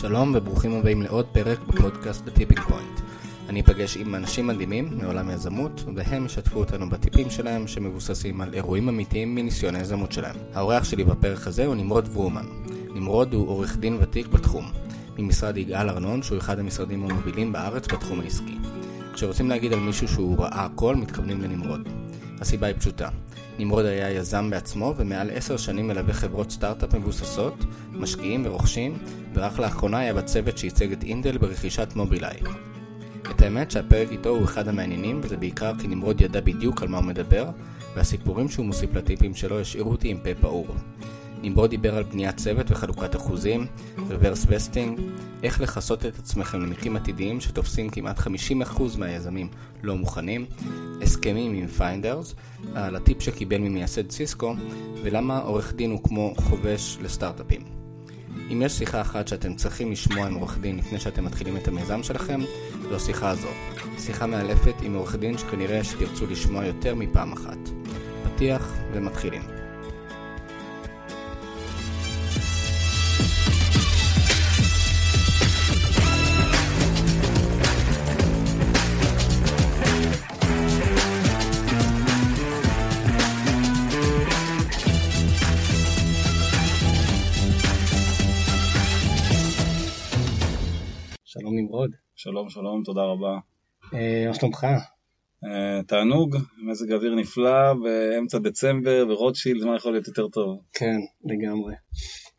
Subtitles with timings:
[0.00, 3.02] שלום וברוכים הבאים לעוד פרק בפודקאסט Tipping Point.
[3.48, 8.88] אני אפגש עם אנשים מדהימים מעולם היזמות, והם ישתפו אותנו בטיפים שלהם שמבוססים על אירועים
[8.88, 10.36] אמיתיים מניסיון היזמות שלהם.
[10.54, 12.46] האורח שלי בפרק הזה הוא נמרוד ורומן.
[12.94, 14.64] נמרוד הוא עורך דין ותיק בתחום,
[15.18, 18.58] ממשרד יגאל ארנון, שהוא אחד המשרדים המובילים בארץ בתחום העסקי.
[19.12, 21.97] כשרוצים להגיד על מישהו שהוא ראה הכל, מתכוונים לנמרוד.
[22.40, 23.08] הסיבה היא פשוטה.
[23.58, 28.98] נמרוד היה יזם בעצמו ומעל עשר שנים מלווה חברות סטארט-אפ מבוססות, משקיעים ורוכשים,
[29.34, 32.40] ורק לאחרונה היה בצוות שייצג את אינטל ברכישת מובילאיי.
[33.30, 36.96] את האמת שהפרק איתו הוא אחד המעניינים, וזה בעיקר כי נמרוד ידע בדיוק על מה
[36.98, 37.44] הוא מדבר,
[37.96, 40.66] והסיפורים שהוא מוסיף לטיפים שלו השאירו אותי עם פה פעור.
[41.42, 43.66] נמרוד דיבר על בניית צוות וחלוקת אחוזים,
[44.10, 45.00] reverse vesting,
[45.42, 48.28] איך לכסות את עצמכם למקרים עתידיים שתופסים כמעט 50%
[48.98, 49.48] מהיזמים
[49.82, 50.46] לא מוכנים,
[51.02, 52.34] הסכמים עם founders,
[52.74, 54.54] על הטיפ שקיבל ממייסד סיסקו,
[55.02, 57.62] ולמה עורך דין הוא כמו חובש לסטארט-אפים.
[58.52, 62.02] אם יש שיחה אחת שאתם צריכים לשמוע עם עורך דין לפני שאתם מתחילים את המיזם
[62.02, 62.40] שלכם,
[62.88, 63.48] זו השיחה הזו.
[63.98, 67.58] שיחה מאלפת עם עורך דין שכנראה שתרצו לשמוע יותר מפעם אחת.
[68.24, 69.57] פתיח ומתחילים.
[91.48, 91.90] שלום נמרוד.
[92.16, 93.38] שלום, שלום, תודה רבה.
[93.94, 94.66] אה, מה שלומך?
[95.44, 95.48] Uh,
[95.86, 100.60] תענוג, מזג אוויר נפלא, באמצע דצמבר, ורוטשילד, מה יכול להיות יותר טוב?
[100.72, 101.74] כן, לגמרי.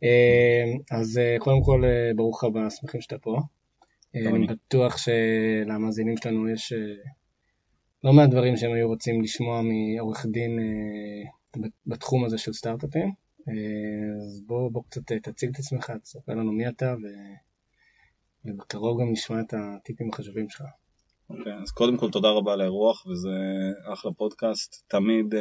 [0.04, 3.38] Uh, אז uh, קודם כל, uh, ברוך הבא, שמחים שאתה פה.
[4.16, 6.74] אני בטוח שלמאזינים שלנו יש
[8.04, 10.60] לא מעט דברים שהם היו רוצים לשמוע מעורך דין
[11.88, 13.12] בתחום הזה של סטארט-אפים.
[13.48, 17.08] אז בוא, בוא קצת תציג את עצמך, תספר לנו מי אתה, ו...
[18.46, 20.66] ובקרוב גם נשמע את הטיפים החשובים שלך.
[21.30, 23.30] אוקיי, okay, אז קודם כל תודה רבה על האירוח, וזה
[23.94, 24.90] אחלה פודקאסט.
[24.90, 25.38] תמיד uh,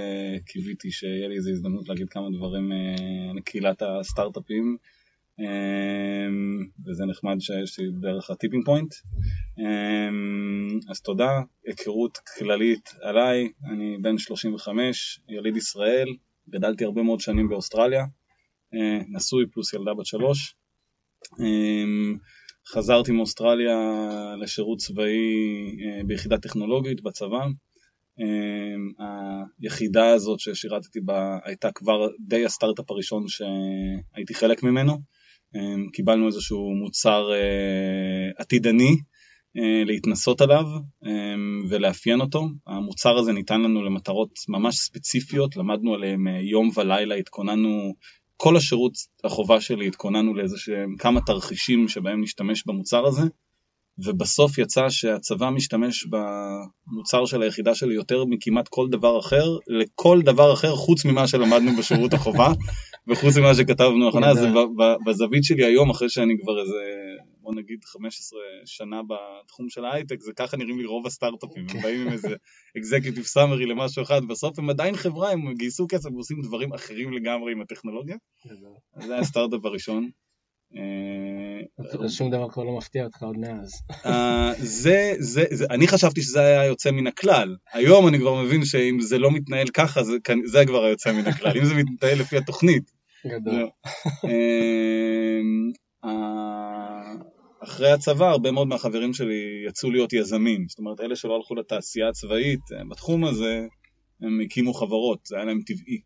[0.46, 4.76] קיוויתי שיהיה לי איזו הזדמנות להגיד כמה דברים uh, לקהילת הסטארט-אפים,
[5.40, 8.94] um, וזה נחמד שיש לי דרך ה tipping point.
[8.94, 11.30] Um, אז תודה,
[11.66, 16.08] היכרות כללית עליי, אני בן 35, יליד ישראל,
[16.48, 20.54] גדלתי הרבה מאוד שנים באוסטרליה, uh, נשוי פלוס ילדה בת שלוש.
[21.34, 22.18] Um,
[22.72, 23.76] חזרתי מאוסטרליה
[24.42, 25.16] לשירות צבאי
[25.84, 27.44] אה, ביחידה טכנולוגית בצבא.
[28.20, 34.92] אה, היחידה הזאת ששירתתי בה הייתה כבר די הסטארט-אפ הראשון שהייתי חלק ממנו.
[35.56, 35.60] אה,
[35.92, 37.30] קיבלנו איזשהו מוצר
[38.38, 38.96] עתידני
[39.86, 40.64] להתנסות עליו
[41.68, 42.48] ולאפיין אותו.
[42.66, 47.94] המוצר הזה ניתן לנו למטרות ממש ספציפיות, למדנו עליהם יום ולילה, התכוננו
[48.42, 48.92] כל השירות
[49.24, 53.22] החובה שלי התכוננו לאיזה שהם כמה תרחישים שבהם נשתמש במוצר הזה,
[54.04, 60.52] ובסוף יצא שהצבא משתמש במוצר של היחידה שלי יותר מכמעט כל דבר אחר, לכל דבר
[60.52, 62.48] אחר חוץ ממה שלמדנו בשירות החובה,
[63.08, 64.38] וחוץ ממה שכתבנו הכנה, אז
[65.06, 66.82] בזווית שלי היום, אחרי שאני כבר איזה,
[67.40, 72.00] בוא נגיד 15 שנה בתחום של ההייטק, זה ככה נראים לי רוב הסטארט-אפים, הם באים
[72.00, 72.34] עם איזה
[72.78, 77.52] אקזקיוטיב סאמרי למשהו אחד, בסוף הם עדיין חברה, הם גייסו כסף ועושים דברים אחרים לגמרי
[77.52, 78.16] עם הטכנולוגיה.
[79.00, 80.10] זה היה הסטארט-אפ הראשון.
[80.76, 83.70] אה, שום דבר כבר לא מפתיע אותך עוד מאז.
[84.06, 87.56] אה, זה, זה, זה, אני חשבתי שזה היה יוצא מן הכלל.
[87.72, 91.58] היום אני כבר מבין שאם זה לא מתנהל ככה, זה, זה כבר היוצא מן הכלל.
[91.58, 92.90] אם זה מתנהל לפי התוכנית.
[93.26, 93.68] גדול.
[94.24, 96.10] אה,
[97.64, 100.68] אחרי הצבא, הרבה מאוד מהחברים שלי יצאו להיות יזמים.
[100.68, 103.66] זאת אומרת, אלה שלא הלכו לתעשייה הצבאית בתחום הזה,
[104.20, 106.00] הם הקימו חברות, זה היה להם טבעי.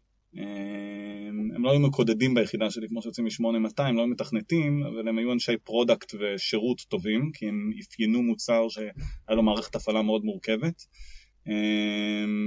[1.62, 5.32] הם לא היו מקודדים ביחידה שלי כמו שיוצאים מ-8200, לא היו מתכנתים, אבל הם היו
[5.32, 8.92] אנשי product ושירות טובים, כי הם אפיינו מוצר שהיה
[9.28, 10.86] לו מערכת הפעלה מאוד מורכבת,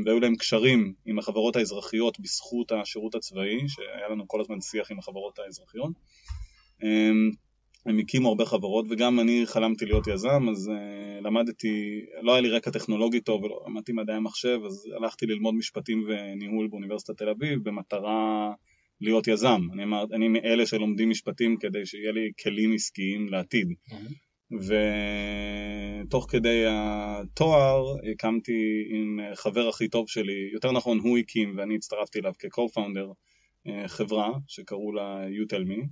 [0.05, 4.99] והיו להם קשרים עם החברות האזרחיות בזכות השירות הצבאי, שהיה לנו כל הזמן שיח עם
[4.99, 5.91] החברות האזרחיות.
[7.85, 12.49] הם הקימו הרבה חברות, וגם אני חלמתי להיות יזם, אז uh, למדתי, לא היה לי
[12.49, 18.51] רקע טכנולוגי טוב, למדתי מדעי המחשב, אז הלכתי ללמוד משפטים וניהול באוניברסיטת תל אביב, במטרה
[19.01, 19.61] להיות יזם.
[19.73, 19.83] אני,
[20.13, 23.67] אני מאלה שלומדים משפטים כדי שיהיה לי כלים עסקיים לעתיד.
[26.05, 32.19] ותוך כדי התואר הקמתי עם חבר הכי טוב שלי, יותר נכון הוא הקים ואני הצטרפתי
[32.19, 33.13] אליו כ-co-founder
[33.67, 35.87] אה, חברה שקראו לה You Tell Me.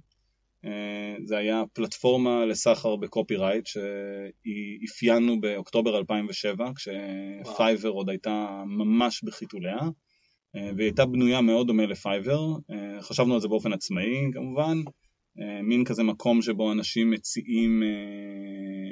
[0.66, 9.78] אה, זה היה פלטפורמה לסחר בקופי רייט שאפיינו באוקטובר 2007 כשפייבר עוד הייתה ממש בחיתוליה
[10.56, 12.40] והיא הייתה בנויה מאוד דומה ל-Fiverr,
[12.72, 14.78] אה, חשבנו על זה באופן עצמאי כמובן,
[15.40, 17.84] אה, מין כזה מקום שבו אנשים מציעים,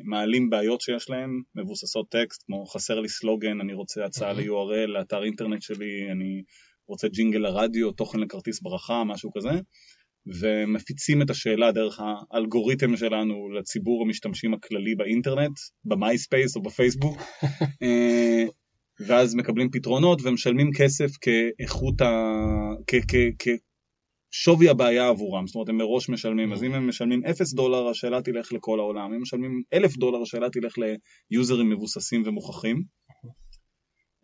[0.04, 5.24] מעלים בעיות שיש להם, מבוססות טקסט, כמו חסר לי סלוגן, אני רוצה הצעה ל-URL, לאתר
[5.24, 6.42] אינטרנט שלי, אני
[6.88, 9.60] רוצה ג'ינגל לרדיו, תוכן לכרטיס ברכה, משהו כזה.
[10.28, 12.00] ומפיצים את השאלה דרך
[12.32, 17.18] האלגוריתם שלנו לציבור המשתמשים הכללי באינטרנט, ב-MySpace או בפייסבוק,
[17.84, 18.44] אה,
[19.00, 22.12] ואז מקבלים פתרונות ומשלמים כסף כאיכות ה...
[24.32, 28.22] כשווי הבעיה עבורם, זאת אומרת הם מראש משלמים, אז אם הם משלמים 0 דולר השאלה
[28.22, 30.74] תלך לכל העולם, אם משלמים 1,000 דולר השאלה תלך
[31.32, 32.84] ליוזרים מבוססים ומוכחים.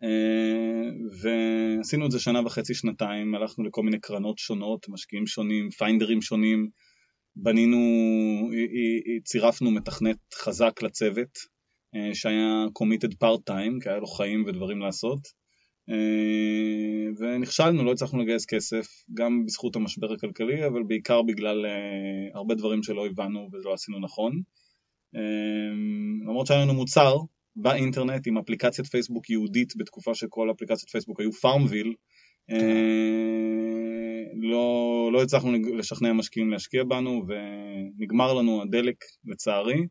[0.02, 0.90] אה,
[1.22, 6.68] ועשינו את זה שנה וחצי, שנתיים, הלכנו לכל מיני קרנות שונות, משקיעים שונים, פיינדרים שונים,
[7.36, 7.78] בנינו,
[9.24, 11.38] צירפנו מתכנת חזק לצוות,
[12.12, 15.20] שהיה committed part time, כי היה לו חיים ודברים לעשות,
[15.90, 21.66] אה, ונכשלנו, לא הצלחנו לגייס כסף, גם בזכות המשבר הכלכלי, אבל בעיקר בגלל
[22.34, 24.42] הרבה דברים שלא הבנו ולא עשינו נכון.
[26.26, 27.16] למרות שהיה לנו מוצר,
[27.56, 31.94] באינטרנט עם אפליקציית פייסבוק ייעודית בתקופה שכל אפליקציות פייסבוק היו FarmVille,
[32.50, 32.58] אה,
[34.34, 39.86] לא, לא הצלחנו לשכנע משקיעים להשקיע בנו ונגמר לנו הדלק לצערי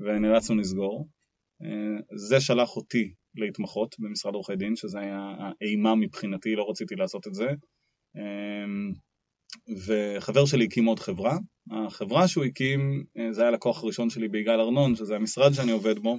[0.00, 1.08] ונאלצנו לסגור.
[1.62, 7.26] אה, זה שלח אותי להתמחות במשרד עורכי דין, שזה היה האימה מבחינתי, לא רציתי לעשות
[7.26, 7.46] את זה.
[8.16, 8.64] אה,
[9.86, 11.38] וחבר שלי הקים עוד חברה,
[11.70, 16.18] החברה שהוא הקים זה היה הלקוח הראשון שלי ביגאל ארנון, שזה המשרד שאני עובד בו,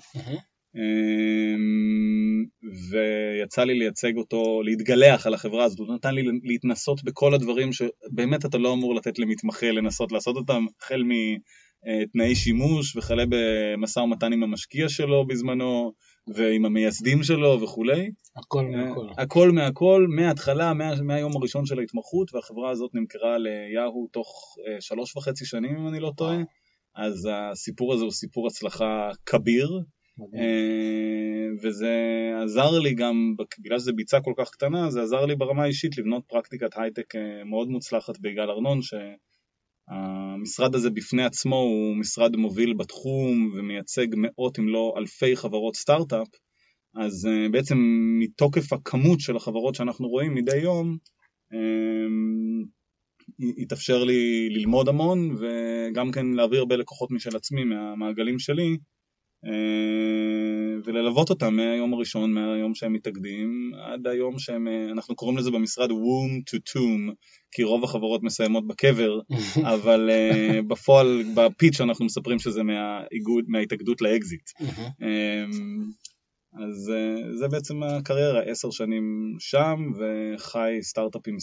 [2.89, 8.45] ויצא לי לייצג אותו, להתגלח על החברה הזאת, הוא נתן לי להתנסות בכל הדברים שבאמת
[8.45, 11.03] אתה לא אמור לתת למתמחה לנסות לעשות אותם, החל
[12.03, 15.93] מתנאי שימוש וכלה במשא ומתן עם המשקיע שלו בזמנו
[16.27, 18.11] ועם המייסדים שלו וכולי.
[18.35, 19.07] הכל מהכל.
[19.17, 25.17] הכל מהכל, מההתחלה, מה, מהיום הראשון של ההתמחות, והחברה הזאת נמכרה ליהו תוך אה, שלוש
[25.17, 26.37] וחצי שנים אם אני לא טועה,
[26.95, 29.79] אז הסיפור הזה הוא סיפור הצלחה כביר.
[30.35, 31.93] אה, וזה
[32.43, 36.23] עזר לי גם, בגלל שזה ביצה כל כך קטנה, זה עזר לי ברמה האישית לבנות
[36.27, 38.81] פרקטיקת הייטק אה, מאוד מוצלחת ביגאל ארנון,
[39.89, 46.27] שהמשרד הזה בפני עצמו הוא משרד מוביל בתחום ומייצג מאות אם לא אלפי חברות סטארט-אפ,
[46.95, 47.77] אז אה, בעצם
[48.19, 50.97] מתוקף הכמות של החברות שאנחנו רואים מדי יום,
[53.57, 58.77] התאפשר לי ללמוד המון וגם כן להעביר הרבה לקוחות משל עצמי מהמעגלים שלי
[60.85, 65.89] וללוות אותם מהיום הראשון, מהיום שהם מתאגדים, עד היום שהם, אה, אנחנו קוראים לזה במשרד
[65.89, 67.13] womb to tomb,
[67.51, 69.19] כי רוב החברות מסיימות בקבר,
[69.73, 74.49] אבל uh, בפועל, בפיץ' אנחנו מספרים שזה מהאיגוד, מההתאגדות לאקזיט.
[76.53, 81.37] אז uh, זה בעצם הקריירה, עשר שנים שם, וחי סטארט-אפים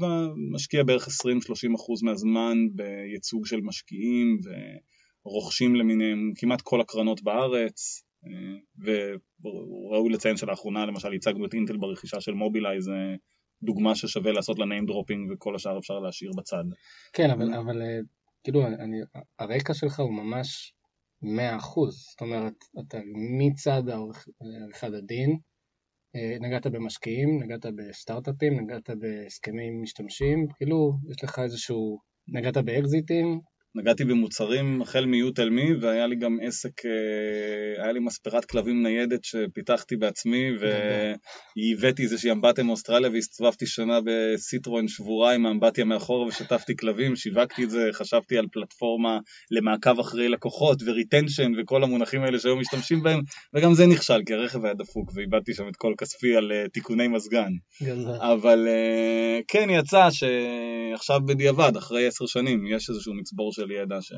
[0.00, 0.04] 24/7,
[0.52, 1.10] משקיע בערך 20-30%
[2.02, 4.50] מהזמן בייצוג של משקיעים, ו...
[5.24, 9.08] רוכשים למיניהם כמעט כל הקרנות בארץ, אה,
[9.42, 12.92] וראוי לציין שלאחרונה למשל הצגנו את אינטל ברכישה של מובילאיי, זה
[13.62, 16.64] דוגמה ששווה לעשות לה name dropping וכל השאר אפשר להשאיר בצד.
[17.12, 17.98] כן, אבל, אבל אה,
[18.44, 18.96] כאילו אני,
[19.38, 20.74] הרקע שלך הוא ממש
[21.22, 21.26] 100%,
[21.90, 22.98] זאת אומרת, אתה
[23.38, 25.38] מצד עריכת הדין,
[26.16, 31.98] אה, נגעת במשקיעים, נגעת בסטארט-אפים, נגעת בהסכמי משתמשים, כאילו יש לך איזשהו,
[32.28, 33.40] נגעת באקזיטים,
[33.76, 39.96] נגעתי במוצרים החל מ-UTellMe והיה לי גם עסק, אה, היה לי מספרת כלבים ניידת שפיתחתי
[39.96, 47.64] בעצמי והבאתי איזושהי אמבטיה מאוסטרליה והסתובבתי שנה בסיטרואן שבורה עם האמבטיה מאחורה ושטפתי כלבים, שיווקתי
[47.64, 49.18] את זה, חשבתי על פלטפורמה
[49.50, 53.20] למעקב אחרי לקוחות ו-retention וכל המונחים האלה שהיום משתמשים בהם
[53.54, 57.08] וגם זה נכשל כי הרכב היה דפוק ואיבדתי שם את כל כספי על uh, תיקוני
[57.08, 57.50] מזגן.
[58.18, 64.02] אבל uh, כן יצא שעכשיו בדיעבד, אחרי עשר שנים, יש איזשהו מצבור של של ידע
[64.02, 64.12] ש...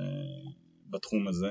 [0.90, 1.50] בתחום הזה,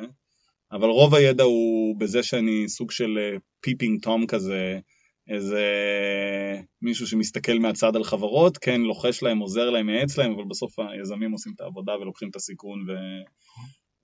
[0.72, 3.18] אבל רוב הידע הוא בזה שאני סוג של
[3.62, 4.80] peeping אה, Tom כזה,
[5.28, 5.64] איזה
[6.82, 11.32] מישהו שמסתכל מהצד על חברות, כן לוחש להם, עוזר להם, מייעץ להם, אבל בסוף היזמים
[11.32, 12.94] עושים את העבודה ולוקחים את הסיכון ו...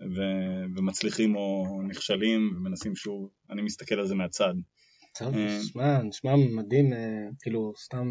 [0.01, 0.21] ו...
[0.77, 4.53] ומצליחים או נכשלים ומנסים שוב, אני מסתכל על זה מהצד.
[5.19, 8.07] טוב, אה, נשמע, נשמע מדהים, אה, כאילו סתם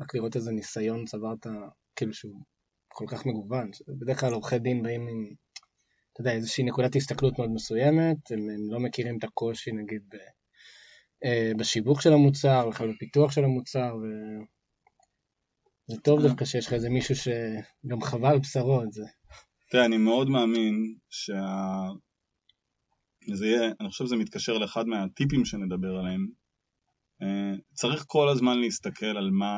[0.00, 1.46] רק לראות איזה ניסיון צברת,
[1.96, 2.42] כאילו שהוא
[2.98, 3.70] כל כך מגוון.
[4.00, 5.24] בדרך כלל עורכי דין באים עם,
[6.12, 10.16] אתה יודע, איזושהי נקודת הסתכלות מאוד מסוימת, הם, הם לא מכירים את הקושי נגיד ב,
[11.24, 13.96] אה, בשיווק של המוצר, בכלל בפיתוח של המוצר,
[15.88, 19.04] וזה טוב דווקא שיש לך איזה מישהו שגם חווה על בשרו את זה.
[19.70, 21.42] תראה, אני מאוד מאמין שה...
[23.34, 26.26] זה יהיה, אני חושב שזה מתקשר לאחד מהטיפים שנדבר עליהם.
[27.22, 29.54] אה, צריך כל הזמן להסתכל על מה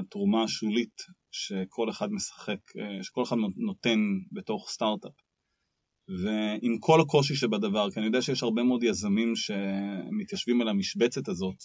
[0.00, 3.98] התרומה השולית שכל אחד משחק, אה, שכל אחד נותן
[4.32, 5.12] בתוך סטארט-אפ.
[6.08, 11.56] ועם כל הקושי שבדבר, כי אני יודע שיש הרבה מאוד יזמים שמתיישבים על המשבצת הזאת,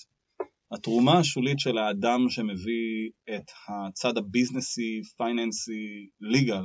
[0.71, 6.63] התרומה השולית של האדם שמביא את הצד הביזנסי, פייננסי, ליגל,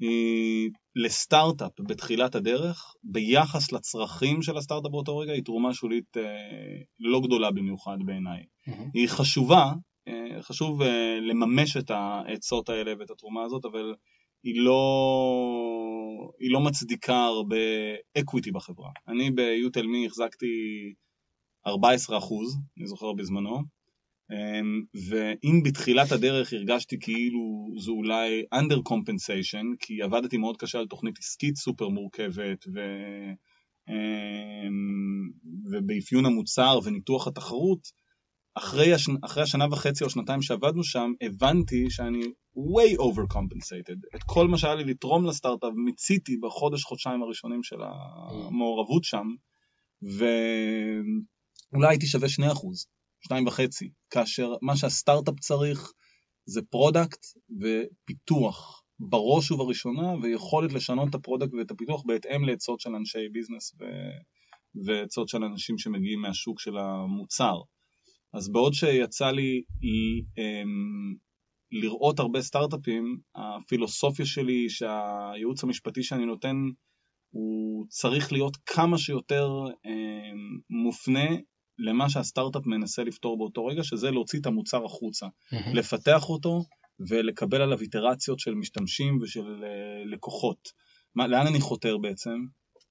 [0.00, 6.22] היא לסטארט-אפ בתחילת הדרך, ביחס לצרכים של הסטארט-אפ באותו רגע, היא תרומה שולית אה,
[7.00, 8.40] לא גדולה במיוחד בעיניי.
[8.40, 8.90] Mm-hmm.
[8.94, 9.72] היא חשובה,
[10.40, 13.94] חשוב אה, לממש את העצות האלה ואת התרומה הזאת, אבל
[14.42, 14.80] היא לא,
[16.38, 17.56] היא לא מצדיקה הרבה
[18.18, 18.90] equity בחברה.
[19.08, 20.46] אני ב-UTLME החזקתי
[21.66, 23.62] 14 אחוז, אני זוכר בזמנו,
[24.32, 30.86] אמ, ואם בתחילת הדרך הרגשתי כאילו זו אולי under compensation, כי עבדתי מאוד קשה על
[30.86, 32.80] תוכנית עסקית סופר מורכבת, ו...
[33.88, 35.30] אמ,
[35.70, 37.88] ובאפיון המוצר וניתוח התחרות,
[38.58, 39.08] אחרי, הש...
[39.24, 42.22] אחרי השנה וחצי או שנתיים שעבדנו שם, הבנתי שאני
[42.56, 44.16] way over compensated.
[44.16, 49.26] את כל מה שהיה לי לתרום לסטארט-אפ מיציתי בחודש, חודשיים הראשונים של המעורבות שם,
[50.02, 52.30] ואולי הייתי שווה 2%,
[53.32, 53.32] 2.5%,
[54.10, 55.92] כאשר מה שהסטארט-אפ צריך
[56.46, 57.26] זה product
[57.60, 63.84] ופיתוח בראש ובראשונה, ויכולת לשנות את ה-product ואת הפיתוח בהתאם לעצות של אנשי business ו...
[64.84, 67.60] ועצות של אנשים שמגיעים מהשוק של המוצר.
[68.34, 71.14] אז בעוד שיצא לי אמ,
[71.72, 76.56] לראות הרבה סטארט-אפים, הפילוסופיה שלי שהייעוץ המשפטי שאני נותן
[77.30, 79.48] הוא צריך להיות כמה שיותר
[79.86, 81.28] אמ, מופנה
[81.78, 85.74] למה שהסטארט-אפ מנסה לפתור באותו רגע, שזה להוציא את המוצר החוצה, mm-hmm.
[85.74, 86.64] לפתח אותו
[87.08, 90.68] ולקבל עליו איטרציות של משתמשים ושל אה, לקוחות.
[91.14, 92.44] מה, לאן אני חותר בעצם?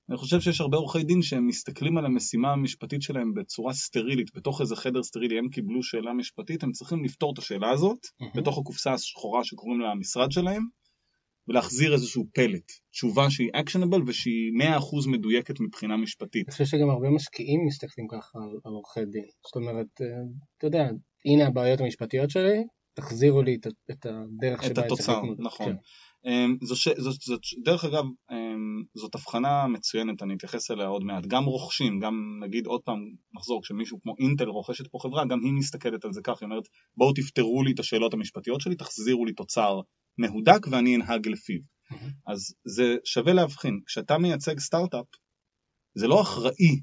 [0.10, 4.62] אני חושב שיש הרבה עורכי דין שהם מסתכלים על המשימה המשפטית שלהם בצורה סטרילית, בתוך
[4.62, 8.26] איזה חדר סטרילי, הם קיבלו שאלה משפטית, הם צריכים לפתור את השאלה הזאת, mm-hmm.
[8.36, 10.64] בתוך הקופסה השחורה שקוראים לה המשרד שלהם,
[11.48, 14.52] ולהחזיר איזשהו פלט, תשובה שהיא אקשנבל ושהיא
[15.06, 16.48] 100% מדויקת מבחינה משפטית.
[16.48, 20.08] אני חושב שגם הרבה משקיעים מסתכלים ככה על, עורכי דין, זאת אומרת, אה,
[20.58, 20.90] אתה יודע,
[21.26, 24.72] הנה הבעיות המשפטיות שלי, תחזירו לי את, את הדרך שבה...
[24.72, 25.66] את התוצר, נכון.
[25.66, 25.76] כן.
[26.28, 31.26] אמ, זו, זו, זו, דרך אגב, אמ, זאת הבחנה מצוינת, אני אתייחס אליה עוד מעט.
[31.26, 33.00] גם רוכשים, גם נגיד עוד פעם,
[33.36, 36.68] נחזור, כשמישהו כמו אינטל רוכשת פה חברה, גם היא מסתכלת על זה ככה, היא אומרת,
[36.98, 39.80] בואו תפתרו לי את השאלות המשפטיות שלי, תחזירו לי תוצר
[40.18, 41.60] מהודק ואני אנהג לפיו.
[42.28, 45.06] אז זה שווה להבחין, כשאתה מייצג סטארט-אפ,
[45.96, 46.82] זה לא אחראי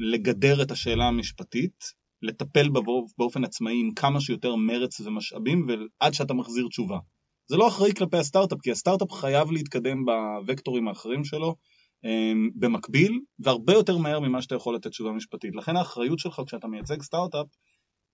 [0.00, 1.84] לגדר את השאלה המשפטית,
[2.22, 2.80] לטפל בה
[3.18, 6.98] באופן עצמאי עם כמה שיותר מרץ ומשאבים ועד שאתה מחזיר תשובה.
[7.50, 10.04] זה לא אחראי כלפי הסטארט-אפ, כי הסטארט-אפ חייב להתקדם
[10.46, 11.54] בוקטורים האחרים שלו
[12.04, 15.54] אמ, במקביל, והרבה יותר מהר ממה שאתה יכול לתת תשובה משפטית.
[15.54, 17.46] לכן האחריות שלך כשאתה מייצג סטארט-אפ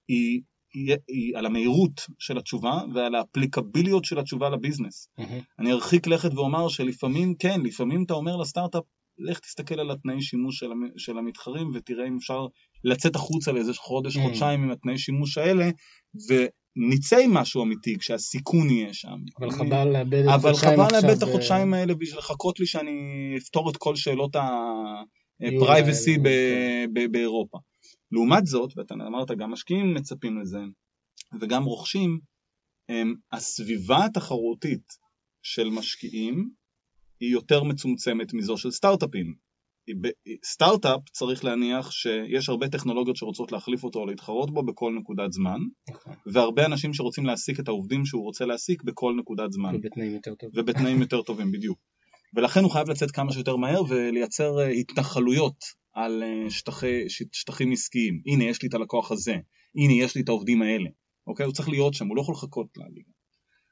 [0.09, 0.43] היא,
[0.75, 5.09] היא, היא על המהירות של התשובה ועל האפליקביליות של התשובה לביזנס.
[5.21, 5.43] Mm-hmm.
[5.59, 8.85] אני ארחיק לכת ואומר שלפעמים, כן, לפעמים אתה אומר לסטארט-אפ,
[9.19, 12.47] לך תסתכל על התנאי שימוש של, של המתחרים ותראה אם אפשר
[12.85, 14.21] לצאת החוצה לאיזה חודש, mm.
[14.21, 15.71] חודשיים עם התנאי שימוש האלה,
[16.76, 19.16] נצא עם משהו אמיתי כשהסיכון יהיה שם.
[19.38, 22.92] אבל חבל לאבד את החודשיים אבל חבל לאבד את החודשיים האלה בשביל לחכות לי שאני
[23.38, 27.12] אפתור את כל שאלות ה-privacy כן.
[27.12, 27.59] באירופה.
[28.12, 30.59] לעומת זאת, ואתה אמרת גם משקיעים מצפים לזה,
[31.40, 32.21] וגם רוכשים,
[33.33, 34.92] הסביבה התחרותית
[35.42, 36.50] של משקיעים
[37.21, 39.46] היא יותר מצומצמת מזו של סטארט-אפים.
[40.45, 45.59] סטארט-אפ צריך להניח שיש הרבה טכנולוגיות שרוצות להחליף אותו או להתחרות בו בכל נקודת זמן,
[45.90, 46.14] נכון.
[46.26, 49.75] והרבה אנשים שרוצים להעסיק את העובדים שהוא רוצה להעסיק בכל נקודת זמן.
[49.75, 50.61] ובתנאים יותר טובים.
[50.61, 51.78] ובתנאים יותר טובים, בדיוק.
[52.35, 58.21] ולכן הוא חייב לצאת כמה שיותר מהר ולייצר אה, התנחלויות על אה, שטחי, שטחים עסקיים.
[58.26, 59.35] הנה, יש לי את הלקוח הזה,
[59.75, 60.90] הנה, יש לי את העובדים האלה.
[61.26, 61.47] אוקיי?
[61.47, 63.11] הוא צריך להיות שם, הוא לא יכול לחכות לליגה.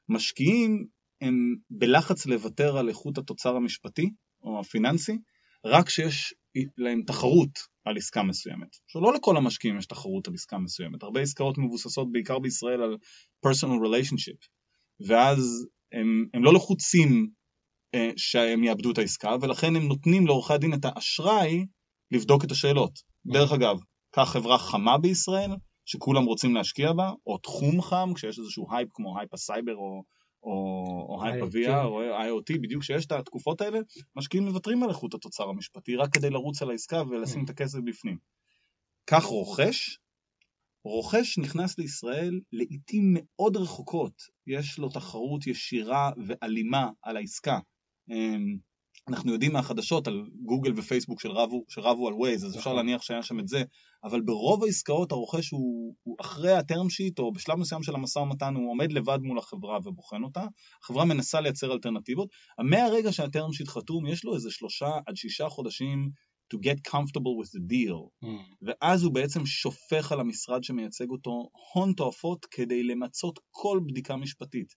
[0.09, 0.87] משקיעים
[1.21, 4.09] הם בלחץ לוותר על איכות התוצר המשפטי
[4.43, 5.17] או הפיננסי,
[5.65, 6.33] רק כשיש
[6.77, 7.49] להם תחרות
[7.85, 8.67] על עסקה מסוימת.
[8.85, 12.97] עכשיו לא לכל המשקיעים יש תחרות על עסקה מסוימת, הרבה עסקאות מבוססות בעיקר בישראל על
[13.45, 14.47] personal relationship,
[15.07, 17.29] ואז הם, הם לא לחוצים
[17.95, 21.65] אה, שהם יאבדו את העסקה, ולכן הם נותנים לעורכי הדין את האשראי
[22.11, 22.91] לבדוק את השאלות.
[23.25, 23.77] דרך אגב,
[24.15, 25.51] קח חברה חמה בישראל,
[25.85, 30.03] שכולם רוצים להשקיע בה, או תחום חם, כשיש איזשהו הייפ כמו הייפ הסייבר או
[30.45, 33.79] או, או hype VR או IoT, בדיוק כשיש את התקופות האלה,
[34.15, 38.17] משקיעים מוותרים על איכות התוצר המשפטי רק כדי לרוץ על העסקה ולשים את הכסף בפנים.
[39.07, 39.99] כך רוכש,
[40.85, 47.59] רוכש נכנס לישראל לעיתים מאוד רחוקות, יש לו תחרות ישירה ואלימה על העסקה.
[49.07, 52.75] אנחנו יודעים מהחדשות על גוגל ופייסבוק שרבו, שרבו על ווייז, אז אפשר נכון.
[52.75, 53.63] להניח שהיה שם את זה,
[54.03, 58.55] אבל ברוב העסקאות הרוכש הוא, הוא אחרי הטרם שיט, או בשלב מסוים של המשא ומתן,
[58.55, 60.45] הוא עומד לבד מול החברה ובוחן אותה,
[60.83, 62.29] החברה מנסה לייצר אלטרנטיבות,
[62.69, 66.09] מהרגע שהטרם שיט חתום, יש לו איזה שלושה עד שישה חודשים
[66.53, 68.27] to get comfortable with the deal, Mm.
[68.61, 74.73] ואז הוא בעצם שופך על המשרד שמייצג אותו הון תועפות כדי למצות כל בדיקה משפטית.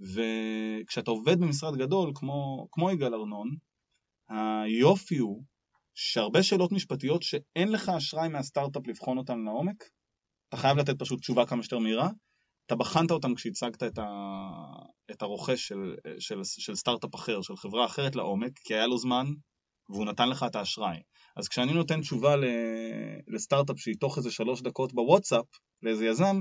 [0.00, 3.56] וכשאתה עובד במשרד גדול כמו, כמו יגאל ארנון,
[4.28, 5.44] היופי הוא
[5.94, 9.84] שהרבה שאלות משפטיות שאין לך אשראי מהסטארט-אפ לבחון אותן לעומק,
[10.48, 12.08] אתה חייב לתת פשוט תשובה כמה שיותר מהירה,
[12.66, 14.06] אתה בחנת אותם כשהצגת את, ה...
[15.10, 19.26] את הרוכש של, של, של סטארט-אפ אחר, של חברה אחרת לעומק, כי היה לו זמן
[19.88, 20.98] והוא נתן לך את האשראי.
[21.36, 22.34] אז כשאני נותן תשובה.
[23.28, 25.44] לסטארט-אפ שהיא תוך איזה שלוש דקות בוואטסאפ
[25.82, 26.40] לאיזה יזם,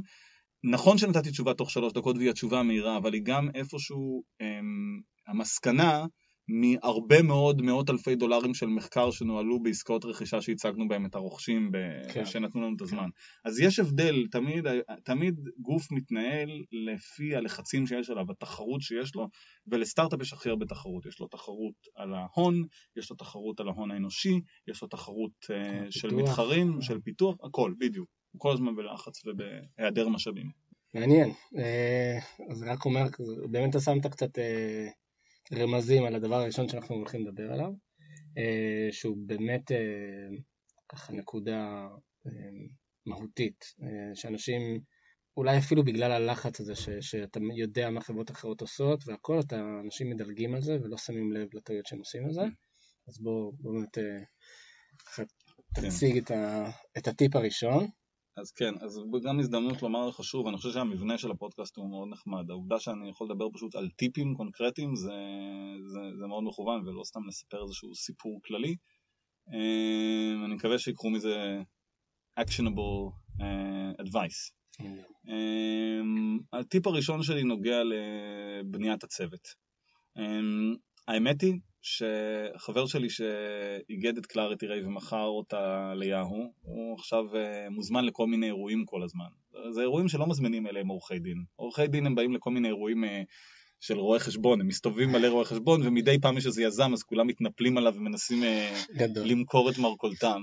[0.72, 6.06] נכון שנתתי תשובה תוך שלוש דקות והיא התשובה המהירה, אבל היא גם איפשהו אמ, המסקנה
[6.48, 11.78] מהרבה מאוד מאות אלפי דולרים של מחקר שנוהלו בעסקאות רכישה שהצגנו בהם את הרוכשים ב...
[12.14, 12.26] כן.
[12.26, 13.10] שנתנו לנו את הזמן.
[13.46, 14.66] אז יש הבדל, תמיד,
[15.04, 19.30] תמיד גוף מתנהל לפי הלחצים שיש עליו, התחרות שיש לו,
[19.68, 21.06] ולסטארט-אפ יש הכי הרבה תחרות.
[21.06, 22.64] יש לו תחרות על ההון,
[22.98, 26.30] יש לו תחרות על ההון האנושי, יש לו תחרות אה, של פיתוח.
[26.30, 28.15] מתחרים, של פיתוח, הכל, בדיוק.
[28.36, 30.52] הוא כל הזמן בלחץ ובהיעדר משאבים.
[30.94, 31.32] מעניין.
[31.58, 32.20] אה,
[32.52, 33.04] אז רק אומר,
[33.52, 34.88] באמת אתה שמת קצת אה,
[35.54, 37.72] רמזים על הדבר הראשון שאנחנו הולכים לדבר עליו,
[38.38, 39.72] אה, שהוא באמת
[40.90, 41.88] ככה נקודה
[43.06, 43.66] מהותית,
[44.14, 44.80] שאנשים,
[45.38, 50.10] אולי אפילו בגלל הלחץ הזה ש, שאתה יודע מה חברות אחרות עושות והכל, אתה, אנשים
[50.10, 52.42] מדלגים על זה ולא שמים לב לטעויות שהם עושים על זה,
[53.08, 53.98] אז בואו בוא באמת
[55.06, 55.24] ככה
[55.74, 57.88] תציג את, ה, את הטיפ הראשון.
[58.38, 62.08] אז כן, אז גם הזדמנות לומר לך שוב, אני חושב שהמבנה של הפודקאסט הוא מאוד
[62.12, 62.50] נחמד.
[62.50, 65.14] העובדה שאני יכול לדבר פשוט על טיפים קונקרטיים זה,
[65.88, 68.76] זה, זה מאוד מכוון, ולא סתם לספר איזשהו סיפור כללי.
[69.54, 71.62] אה, אני מקווה שיקחו מזה
[72.40, 73.12] actionable
[73.42, 74.52] uh, advice.
[75.30, 79.48] אה, הטיפ הראשון שלי נוגע לבניית הצוות.
[80.18, 80.24] אה,
[81.08, 81.54] האמת היא
[81.86, 88.86] שחבר שלי שאיגד את ClarityRay ומכר אותה ליהו, הוא עכשיו אה, מוזמן לכל מיני אירועים
[88.86, 89.26] כל הזמן.
[89.70, 91.44] זה אירועים שלא מזמינים אליהם עורכי דין.
[91.56, 93.22] עורכי דין הם באים לכל מיני אירועים אה,
[93.80, 97.28] של רואי חשבון, הם מסתובבים מלא רואי חשבון ומדי פעם יש איזה יזם אז כולם
[97.28, 99.28] מתנפלים עליו ומנסים אה, גדול.
[99.28, 100.42] למכור את מרכולתם.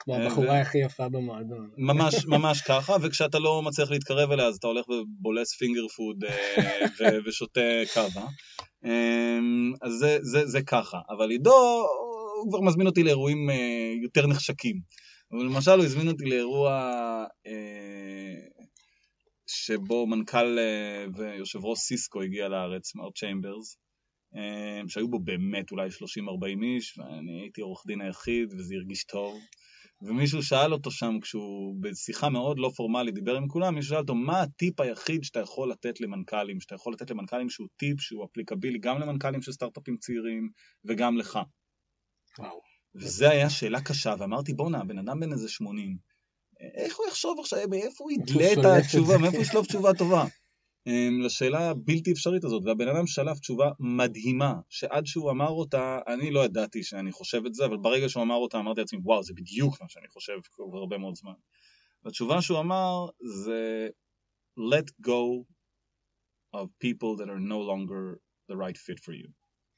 [0.00, 1.70] כמו אה, הבחורה ו- הכי יפה במועדון.
[1.78, 6.86] ממש, ממש ככה, וכשאתה לא מצליח להתקרב אליה אז אתה הולך ובולס finger food אה,
[7.00, 7.60] ו- ושותה
[7.94, 8.26] קאבה.
[8.84, 11.84] אמ, אז זה, זה, זה ככה, אבל עידו,
[12.42, 13.50] הוא כבר מזמין אותי לאירועים
[14.02, 14.80] יותר נחשקים.
[15.32, 16.70] אבל למשל הוא הזמין אותי לאירוע
[17.46, 17.52] אה,
[19.52, 23.76] שבו מנכ"ל אה, ויושב ראש סיסקו הגיע לארץ, מר צ'יימברס,
[24.36, 29.34] אה, שהיו בו באמת אולי 30-40 איש, ואני הייתי עורך דין היחיד וזה הרגיש טוב.
[30.02, 34.14] ומישהו שאל אותו שם, כשהוא בשיחה מאוד לא פורמלית דיבר עם כולם, מישהו שאל אותו,
[34.14, 38.78] מה הטיפ היחיד שאתה יכול לתת למנכ"לים, שאתה יכול לתת למנכ"לים שהוא טיפ שהוא applicable־י
[38.78, 40.48] גם למנכ"לים של סטארט-אפים צעירים
[40.84, 41.38] וגם לך.
[42.38, 42.60] וואו.
[42.94, 45.96] וזו היה שאלה קשה, ואמרתי, בואנה, הבן אדם בן איזה 80,
[46.74, 49.36] איך הוא יחשוב עכשיו, מאיפה הוא ידלה את התשובה, מאיפה.
[49.36, 50.24] הוא ישלוף תשובה טובה?
[50.86, 56.30] אמ, לשאלה הבלתי אפשרית הזאת, והבן אדם שלף תשובה מדהימה, שעד שהוא אמר אותה, אני
[56.30, 59.32] לא ידעתי שאני חושב את זה, אבל ברגע שהוא אמר אותה אמרתי לעצמי, וואו, זה
[59.34, 61.32] בדיוק מה שאני חושב כבר הרבה מאוד זמן.
[62.04, 63.88] והתשובה שהוא אמר זה
[64.58, 65.44] let go
[66.56, 68.18] of people that are no longer
[68.50, 69.28] the right fit for you.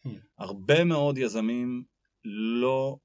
[0.06, 0.18] Hmm.
[0.38, 1.84] הרבה מאוד יזמים
[2.24, 2.96] לא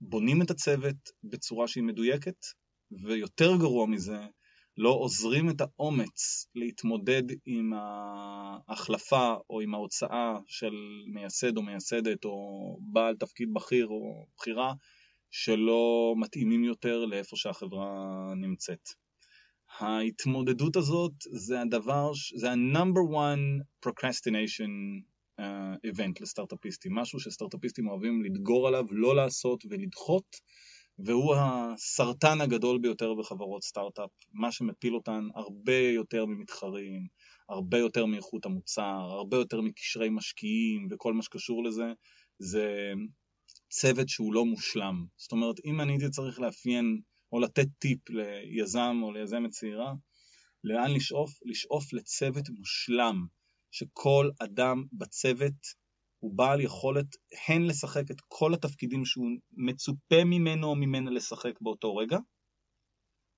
[0.00, 2.46] בונים את הצוות בצורה שהיא מדויקת,
[2.92, 4.20] ויותר גרוע מזה,
[4.76, 7.72] לא עוזרים את האומץ להתמודד עם
[8.68, 10.72] ההחלפה או עם ההוצאה של
[11.12, 14.72] מייסד או מייסדת או בעל תפקיד בכיר או בכירה
[15.30, 17.94] שלא מתאימים יותר לאיפה שהחברה
[18.36, 18.88] נמצאת.
[19.78, 25.02] ההתמודדות הזאת זה הדבר, זה ה-number one procrastination
[25.40, 25.42] uh,
[25.86, 30.36] event לסטארט-אפיסטים, משהו שסטארט-אפיסטים אוהבים לדגור עליו, לא לעשות ולדחות,
[30.98, 37.06] והוא הסרטן הגדול ביותר בחברות סטארט-אפ, מה שמפיל אותן הרבה יותר ממתחרים,
[37.48, 41.92] הרבה יותר מאיכות המוצר, הרבה יותר מקשרי משקיעים וכל מה שקשור לזה,
[42.38, 42.92] זה
[43.70, 45.04] צוות שהוא לא מושלם.
[45.16, 47.00] זאת אומרת, אם אני הייתי צריך לאפיין
[47.32, 49.94] או לתת טיפ ליזם או ליזמת צעירה,
[50.64, 51.30] לאן לשאוף?
[51.44, 53.26] לשאוף לצוות מושלם,
[53.70, 55.54] שכל אדם בצוות
[56.18, 57.06] הוא בעל יכולת
[57.48, 62.18] הן לשחק את כל התפקידים שהוא מצופה ממנו או ממנה לשחק באותו רגע,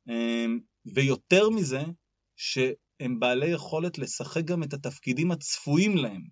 [0.09, 0.59] אמ,
[0.95, 1.83] ויותר מזה,
[2.37, 6.23] שהם בעלי יכולת לשחק גם את התפקידים הצפויים להם.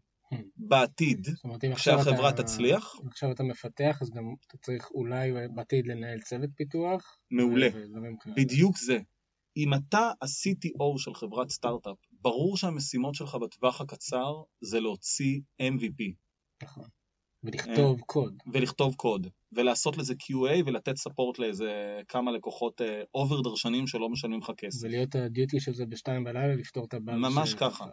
[0.57, 2.95] בעתיד, זאת אומרת, אם עכשיו כשהחברה אתה- תצליח,
[3.45, 7.19] מפתח, אז גם אתה צריך אולי בעתיד לנהל צוות פיתוח.
[7.31, 7.69] מעולה.
[8.37, 8.99] בדיוק זה.
[9.57, 16.15] אם אתה ה-CTO של חברת סטארט-אפ, ברור שהמשימות שלך בטווח הקצר זה להוציא MVP
[16.63, 16.89] נכון.
[17.43, 18.43] ולכתוב קוד.
[18.53, 22.81] ולכתוב קוד, ולעשות לזה QA ולתת support לאיזה כמה לקוחות
[23.15, 24.85] over דרשנים שלא משלמים לך כסף.
[24.85, 27.15] ולהיות הדיוטי של זה בשתיים בלילה, לפתור את הבאג.
[27.15, 27.87] ממש ככה.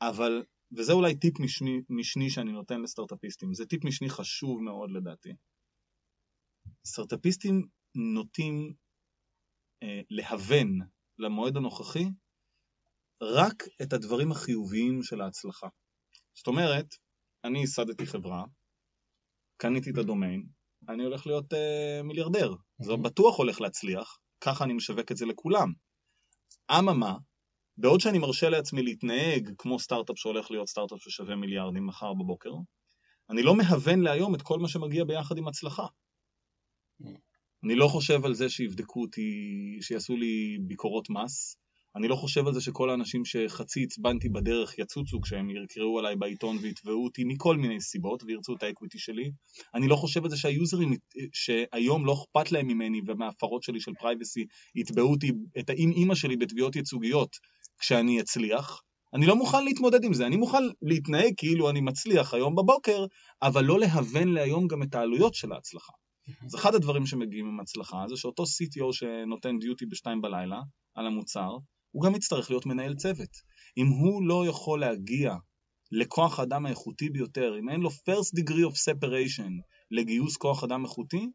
[0.00, 0.42] אבל,
[0.76, 5.32] וזה אולי טיפ משני, משני שאני נותן לסטארט-אפיסטים, זה טיפ משני חשוב מאוד לדעתי.
[6.86, 8.74] סטארט-אפיסטים נוטים
[9.82, 10.78] אה, להוון
[11.18, 12.04] למועד הנוכחי
[13.22, 15.68] רק את הדברים החיוביים של ההצלחה.
[16.34, 16.86] זאת אומרת,
[17.44, 18.44] אני ייסדתי חברה,
[19.56, 20.46] קניתי את הדומיין,
[20.88, 22.54] אני הולך להיות אה, מיליארדר.
[22.82, 22.96] זה Mhm.
[22.96, 25.72] בטוח הולך להצליח, ככה אני משווק את זה לכולם.
[26.70, 27.16] אממה,
[27.76, 32.52] בעוד שאני מרשה לעצמי להתנהג כמו סטארט-אפ שהולך להיות סטארט-אפ ששווה מיליארדים מחר בבוקר,
[33.30, 35.86] אני לא מהוון להיום את כל מה שמגיע ביחד עם הצלחה.
[37.02, 37.06] Mm.
[37.64, 39.30] אני לא חושב על זה שיבדקו אותי,
[39.80, 41.56] שיעשו לי ביקורות מס.
[41.96, 46.56] אני לא חושב על זה שכל האנשים שחצי עצבנתי בדרך יצוצו כשהם יקראו עליי בעיתון
[46.60, 49.30] ויתבעו אותי מכל מיני סיבות וירצו את ה-equity שלי.
[49.74, 50.96] אני לא חושב על זה שהיוזרים
[51.32, 56.36] שהיום לא אכפת להם ממני ומההפרות שלי של פרייבסי יתבעו אותי, את האם אימא שלי
[56.36, 57.36] בתביעות ייצוגיות
[57.78, 58.82] כשאני אצליח.
[59.14, 63.06] אני לא מוכן להתמודד עם זה, אני מוכן להתנהג כאילו אני מצליח היום בבוקר,
[63.42, 65.92] אבל לא להוון להיום גם את העלויות של ההצלחה.
[66.44, 70.60] אז אחד הדברים שמגיעים עם הצלחה זה שאותו CTO שנותן דיוטי בשתיים בלילה
[70.94, 71.56] על המוצר,
[71.94, 73.30] הוא גם יצטרך להיות מנהל צוות.
[73.76, 75.34] אם הוא לא יכול להגיע
[75.92, 79.52] לכוח האדם האיכותי ביותר, אם אין לו first degree of separation
[79.90, 81.26] לגיוס כוח אדם איכותי,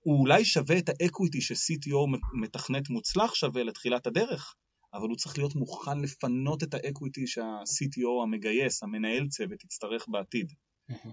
[0.00, 4.54] הוא אולי שווה את ה equity ש-CTO מתכנת מוצלח שווה לתחילת הדרך,
[4.94, 10.52] אבל הוא צריך להיות מוכן לפנות את ה equity שה-CTO המגייס, המנהל צוות, יצטרך בעתיד.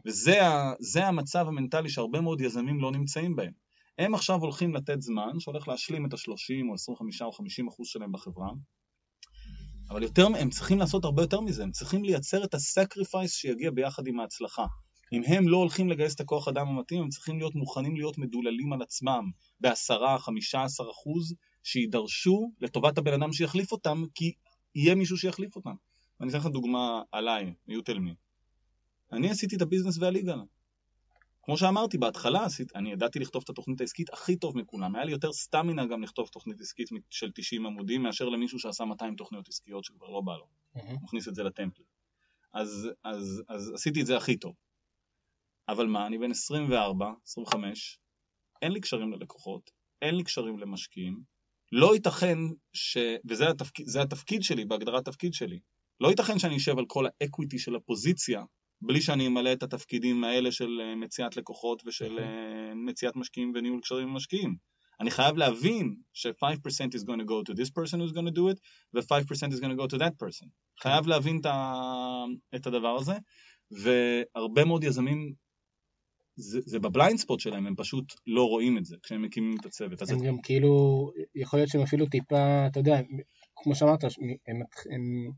[0.06, 3.69] וזה המצב המנטלי שהרבה מאוד יזמים לא נמצאים בהם.
[4.00, 8.12] הם עכשיו הולכים לתת זמן שהולך להשלים את ה-30 או 25 או 50 אחוז שלהם
[8.12, 8.50] בחברה,
[9.90, 13.72] אבל יותר, הם צריכים לעשות הרבה יותר מזה, הם צריכים לייצר את ה sacrifice שיגיע
[13.72, 14.66] ביחד עם ההצלחה.
[15.14, 18.74] אם הם לא הולכים לגייס את הכוח אדם המתאים, הם צריכים להיות מוכנים להיות מדוללים
[18.74, 24.34] על עצמם ב-10, 15 אחוז שידרשו לטובת הבן אדם שיחליף אותם, כי
[24.76, 25.74] יהיה מישהו שיחליף אותם.
[26.20, 27.74] ואני אתן לך דוגמה עליי, me.
[29.12, 30.40] אני עשיתי את ה business וה legal.
[31.50, 34.96] כמו שאמרתי בהתחלה, אני ידעתי לכתוב את התוכנית העסקית הכי טוב מכולם.
[34.96, 39.16] היה לי יותר סטמינה גם לכתוב תוכנית עסקית של 90 עמודים, מאשר למישהו שעשה 200
[39.16, 40.48] תוכניות עסקיות שכבר לא בא לו.
[40.74, 41.84] הוא מכניס את זה לטמפל.
[42.54, 44.56] אז, אז, אז עשיתי את זה הכי טוב.
[45.70, 48.00] אבל מה, אני בן 24, 25,
[48.62, 51.24] אין לי קשרים ללקוחות, אין לי קשרים למשקיעים,
[51.72, 52.38] לא ייתכן
[52.74, 52.98] ש...
[53.30, 55.60] וזה התפקיד, זה התפקיד שלי, בהגדרת תפקיד שלי.
[56.00, 58.44] לא ייתכן שאני אשב על כל האקוויטי של הפוזיציה,
[58.82, 63.82] בלי שאני אמלא את התפקידים האלה של אה, מציאת לקוחות ושל אה, מציאת משקיעים וניהול
[63.82, 64.56] קשרים עם משקיעים.
[65.00, 68.50] אני חייב להבין ש-5% is going to go to this person who's going to do
[68.54, 68.60] it,
[68.94, 70.48] ו-5% is going to go to that person.
[70.82, 71.42] חייב להבין
[72.56, 73.14] את, הדבר הזה,
[73.72, 75.34] והרבה מאוד יזמים,
[76.36, 79.66] זה, זה ב blind spot שלהם, הם פשוט לא רואים את זה כשהם מקימים את
[79.66, 80.02] הצוות.
[80.10, 80.72] הם גם כאילו,
[81.36, 83.02] יכול להיות שהם אפילו טיפה, אתה יודע,
[83.56, 84.10] כמו שאמרת, הם,
[84.48, 84.62] הם,
[84.94, 85.32] הם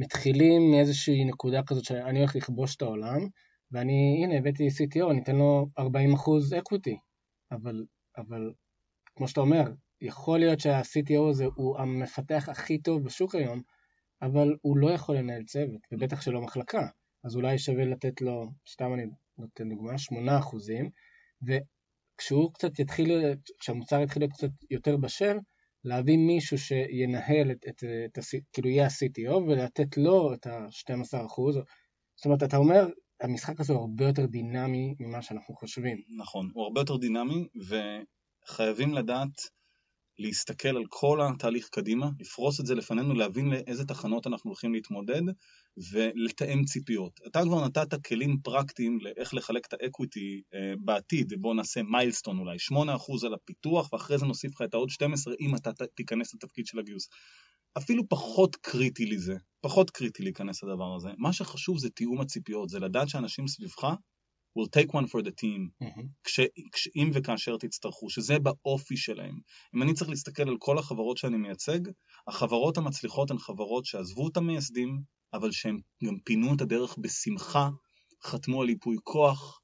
[0.00, 3.28] מתחילים מאיזושהי נקודה כזאת שאני הולך לכבוש את העולם,
[3.72, 5.82] ואני, הנה, הבאתי CTO, אני אתן לו 40%
[6.58, 6.98] equity,
[7.52, 7.84] אבל,
[8.16, 8.52] אבל
[9.16, 13.62] כמו שאתה אומר, יכול להיות שה-CTO הזה הוא המפתח הכי טוב בשוק היום,
[14.22, 16.86] אבל הוא לא יכול לנהל צוות, ובטח שלא מחלקה,
[17.24, 19.06] אז אולי שווה לתת לו, סתם אני
[19.38, 19.92] נותן דוגמה,
[21.42, 21.52] 8%,
[22.16, 25.36] וכשהוא קצת יתחיל, כשהמוצר יתחיל להיות קצת יותר בשל,
[25.84, 31.52] להביא מישהו שינהל את, את, את, את כאילו יהיה ה-CTO ולתת לו את ה-12%.
[32.16, 32.86] זאת אומרת, אתה אומר,
[33.20, 36.00] המשחק הזה הוא הרבה יותר דינמי ממה שאנחנו חושבים.
[36.18, 39.59] נכון, הוא הרבה יותר דינמי, וחייבים לדעת
[40.20, 45.22] להסתכל על כל התהליך קדימה, לפרוס את זה לפנינו, להבין לאיזה תחנות אנחנו הולכים להתמודד,
[45.92, 47.20] ולתאם ציפיות.
[47.26, 52.38] אתה כבר נתת כלים פרקטיים לאיך לחלק את ה equity אה, בעתיד, בואו נעשה milestone
[52.38, 56.66] אולי, 8% על הפיתוח, ואחרי זה נוסיף לך את העוד 12 אם אתה תיכנס לתפקיד
[56.66, 57.08] של הגיוס.
[57.78, 61.08] אפילו פחות קריטי לי זה, פחות קריטי להיכנס לדבר הזה.
[61.18, 63.84] מה שחשוב זה תיאום הציפיות, זה לדעת שאנשים סביבך
[64.58, 65.86] will take one for the team,
[66.24, 66.40] כש,
[66.72, 69.38] כש, אם וכאשר תצטרכו, שזה באופי שלהם.
[69.76, 71.80] אם אני צריך להסתכל על כל החברות שאני מייצג,
[72.28, 75.00] החברות המצליחות הן חברות שעזבו את המייסדים,
[75.34, 77.68] אבל שהם גם פינו את הדרך בשמחה,
[78.24, 79.60] חתמו על ייפוי כוח,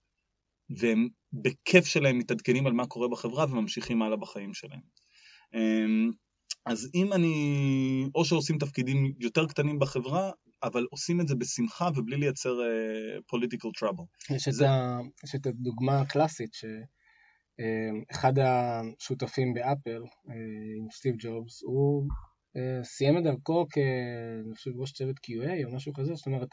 [0.78, 4.80] והם בכיף שלהם מתעדכנים על מה קורה בחברה וממשיכים הלאה בחיים שלהם.
[5.54, 6.10] אמ,
[6.66, 7.34] אז אם אני,
[8.14, 10.30] או שעושים תפקידים יותר קטנים בחברה,
[10.62, 14.34] אבל עושים את זה בשמחה ובלי לייצר uh, political trouble.
[14.34, 14.70] יש, זה...
[14.70, 20.02] ה, יש את הדוגמה הקלאסית שאחד השותפים באפל,
[20.78, 22.08] עם סטיב ג'ובס, הוא
[22.82, 26.48] סיים את דרכו כיושב ראש צוות QA או משהו כזה, זאת אומרת,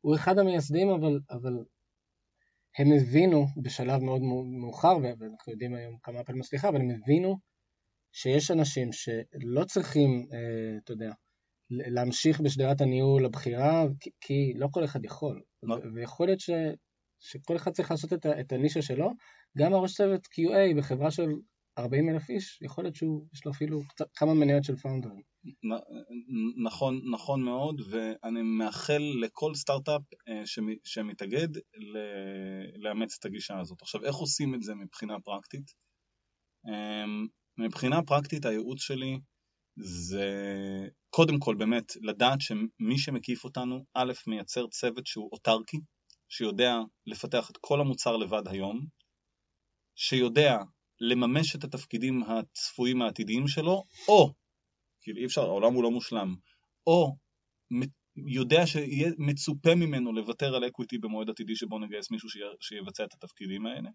[0.00, 1.52] הוא אחד המייסדים, אבל, אבל
[2.78, 4.22] הם הבינו בשלב מאוד
[4.60, 7.38] מאוחר, ואנחנו יודעים היום כמה אפל מצליחה, אבל הם הבינו
[8.12, 11.12] שיש אנשים שלא צריכים, אה, אתה יודע,
[11.70, 15.42] להמשיך בשדרת הניהול הבכירה, כי, כי לא כל אחד יכול.
[15.94, 16.50] ויכול להיות ש,
[17.20, 19.10] שכל אחד צריך לעשות את, את הנישה שלו.
[19.58, 21.28] גם הראש צוות QA בחברה של
[21.78, 23.80] 40 אלף איש, יכול להיות שיש לו אפילו
[24.14, 25.22] כמה מניות של פאונדרים.
[26.64, 30.42] נכון, נכון מאוד, ואני מאחל לכל סטארט-אפ אה,
[30.84, 31.48] שמתאגד
[32.76, 33.82] לאמץ את הגישה הזאת.
[33.82, 35.70] עכשיו, איך עושים את זה מבחינה פרקטית?
[36.68, 37.26] אמ,
[37.58, 39.18] מבחינה פרקטית הייעוץ שלי
[39.76, 40.28] זה
[41.10, 45.76] קודם כל באמת לדעת שמי שמקיף אותנו, א', מייצר צוות שהוא אוטרקי,
[46.28, 46.74] שיודע
[47.06, 48.86] לפתח את כל המוצר לבד היום,
[49.94, 50.56] שיודע
[51.00, 54.32] לממש את התפקידים הצפויים העתידיים שלו, או,
[55.00, 56.34] כאילו אי אפשר, העולם הוא לא מושלם,
[56.86, 57.16] או
[58.26, 62.28] יודע שיהיה מצופה ממנו לוותר על equity במועד עתידי שבו נגייס מישהו
[62.60, 63.90] שיבצע את התפקידים האלה,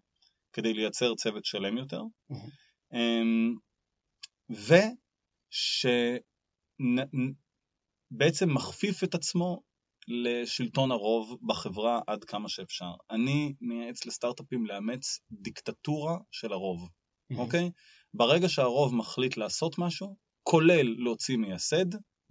[0.52, 2.02] כדי לייצר צוות שלם יותר.
[2.32, 2.96] Mm-hmm.
[6.80, 9.62] ושבעצם מכפיף את עצמו
[10.08, 12.90] לשלטון הרוב בחברה עד כמה שאפשר.
[13.10, 16.88] אני מייעץ לסטארט-אפים לאמץ דיקטטורה של הרוב,
[17.36, 17.70] אוקיי?
[18.14, 21.86] ברגע שהרוב מחליט לעשות משהו, כולל להוציא מייסד,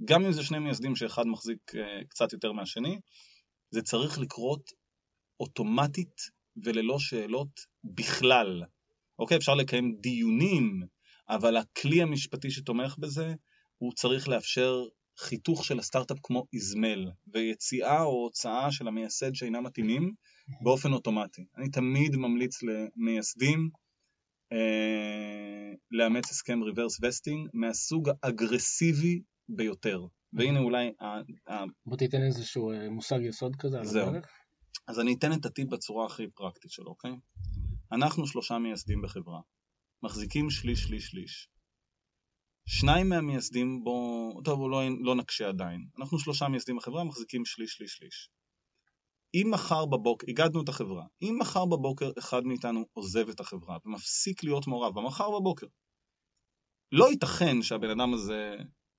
[0.05, 2.99] גם אם זה שני מייסדים שאחד מחזיק uh, קצת יותר מהשני,
[3.71, 4.71] זה צריך לקרות
[5.39, 6.21] אוטומטית
[6.63, 8.63] וללא שאלות בכלל.
[9.19, 10.81] אוקיי, אפשר לקיים דיונים,
[11.31, 13.33] אבל הכלי המשפטי שתומך בזה,
[13.77, 14.83] הוא צריך לאפשר
[15.19, 20.13] חיתוך של הסטארט-אפ כמו איזמל, ויציאה או הוצאה של המייסד שאינם מתאימים
[20.63, 21.45] באופן אוטומטי.
[21.57, 23.69] אני תמיד ממליץ למייסדים
[24.51, 30.05] אה, לאמץ הסכם reverse vesting מהסוג האגרסיבי ביותר.
[30.33, 30.91] והנה אולי...
[31.85, 34.25] בוא תיתן איזשהו אה, מושג יסוד כזה על הדרך.
[34.87, 37.11] אז אני אתן את הטיפ בצורה הכי פרקטית שלו, אוקיי?
[37.91, 39.39] אנחנו שלושה מייסדים בחברה,
[40.03, 41.47] מחזיקים שליש שליש שליש.
[42.67, 47.93] שניים מהמייסדים בו, טוב, לא, לא נקשה עדיין, אנחנו שלושה מייסדים בחברה, מחזיקים שליש שליש
[47.93, 48.29] שליש.
[49.33, 54.43] אם מחר בבוקר, הגדנו את החברה, אם מחר בבוקר אחד מאיתנו עוזב את החברה ומפסיק
[54.43, 55.67] להיות מעורב, ומחר בבוקר,
[56.91, 58.55] לא ייתכן שהבן אדם הזה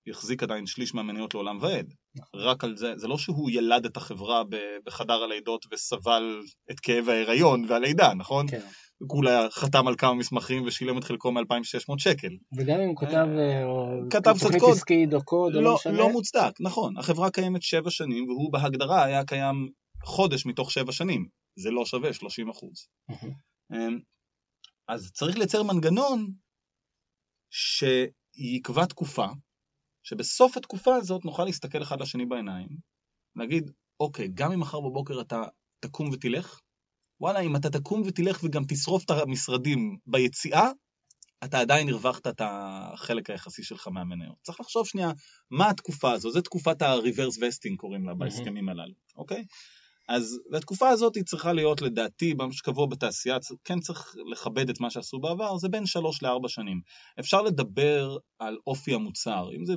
[0.06, 1.94] יחזיק עדיין שליש מהמניות לעולם ועד.
[2.34, 4.42] רק על זה, זה לא שהוא ילד את החברה
[4.84, 8.48] בחדר הלידות וסבל את כאב ההיריון והלידה, נכון?
[8.48, 8.66] כן.
[9.06, 12.36] כולה חתם על כמה מסמכים ושילם את חלקו מ-2600 שקל.
[12.56, 15.92] וגם אם הוא כתב, אה, או כתב קצת קוד, עסקית או קוד, לא, לא משנה.
[15.92, 16.98] לא מוצדק, נכון.
[16.98, 19.68] החברה קיימת שבע שנים והוא בהגדרה היה קיים
[20.04, 21.26] חודש מתוך שבע שנים.
[21.58, 22.88] זה לא שווה 30 אחוז.
[23.72, 23.98] אמ,
[24.88, 26.32] אז צריך לייצר מנגנון
[27.50, 29.26] שיקבע תקופה
[30.02, 32.68] שבסוף התקופה הזאת נוכל להסתכל אחד לשני בעיניים,
[33.36, 35.42] להגיד, אוקיי, גם אם מחר בבוקר אתה
[35.80, 36.60] תקום ותלך,
[37.20, 40.70] וואלה, אם אתה תקום ותלך וגם תשרוף את המשרדים ביציאה,
[41.44, 44.36] אתה עדיין הרווחת את החלק היחסי שלך מהמניות.
[44.42, 45.10] צריך לחשוב שנייה,
[45.50, 46.30] מה התקופה הזו?
[46.30, 49.44] זו תקופת ה-reverse vesting קוראים לה בהסכמים הללו, אוקיי?
[50.08, 54.90] אז התקופה הזאת היא צריכה להיות לדעתי, במה שקבוע בתעשייה, כן צריך לכבד את מה
[54.90, 56.80] שעשו בעבר, זה בין שלוש לארבע שנים.
[57.20, 59.74] אפשר לדבר על אופי המוצר, אם זה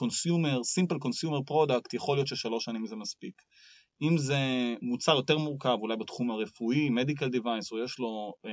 [0.00, 3.34] consumer, simple consumer product, יכול להיות ששלוש שנים זה מספיק.
[4.02, 4.38] אם זה
[4.82, 8.50] מוצר יותר מורכב, אולי בתחום הרפואי, medical device, או יש לו uh,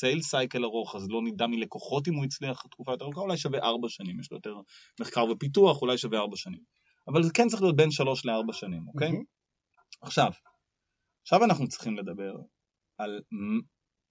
[0.00, 3.58] sales cycle ארוך, אז לא נדע מלקוחות אם הוא הצליח תקופה יותר ארוכה, אולי שווה
[3.58, 4.54] ארבע שנים, יש לו יותר
[5.00, 6.60] מחקר ופיתוח, אולי שווה ארבע שנים.
[7.08, 9.10] אבל זה כן צריך להיות בין שלוש לארבע שנים, אוקיי?
[9.10, 9.34] Mm-hmm.
[10.02, 10.30] עכשיו,
[11.24, 12.34] עכשיו אנחנו צריכים לדבר
[12.98, 13.20] על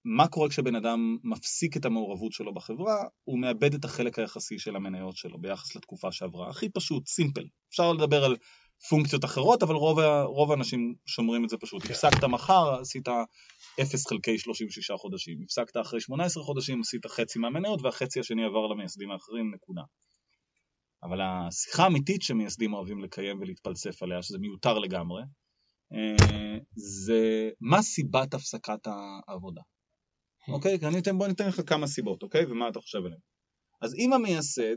[0.04, 4.76] מה קורה כשבן אדם מפסיק את המעורבות שלו בחברה, הוא מאבד את החלק היחסי של
[4.76, 6.50] המניות שלו ביחס לתקופה שעברה.
[6.50, 7.44] הכי פשוט, סימפל.
[7.70, 8.36] אפשר לדבר על
[8.88, 11.82] פונקציות אחרות, אבל רוב, רוב האנשים שומרים את זה פשוט.
[11.82, 11.90] כן.
[11.90, 13.08] הפסקת מחר, עשית
[13.80, 15.38] 0 חלקי 36 חודשים.
[15.44, 19.82] הפסקת אחרי 18 חודשים, עשית חצי מהמניות, והחצי השני עבר למייסדים האחרים, נקודה.
[21.02, 25.22] אבל השיחה האמיתית שמייסדים אוהבים לקיים ולהתפלסף עליה, שזה מיותר לגמרי,
[26.74, 28.86] זה מה סיבת הפסקת
[29.28, 29.62] העבודה.
[30.48, 30.78] אוקיי?
[30.82, 32.46] אני אתן, בוא ניתן לך כמה סיבות, אוקיי?
[32.46, 33.20] ומה אתה חושב עליהן.
[33.82, 34.76] אז אם המייסד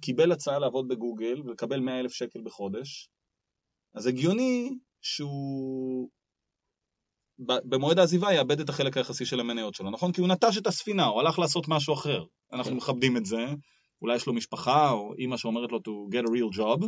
[0.00, 3.08] קיבל הצעה לעבוד בגוגל ולקבל 100 אלף שקל בחודש,
[3.94, 6.08] אז הגיוני שהוא
[7.38, 10.12] במועד העזיבה יאבד את החלק היחסי של המניות שלו, נכון?
[10.12, 12.24] כי הוא נטש את הספינה, הוא הלך לעשות משהו אחר.
[12.52, 12.76] אנחנו כן.
[12.76, 13.46] מכבדים את זה,
[14.02, 16.84] אולי יש לו משפחה, או אימא שאומרת לו to get a real job,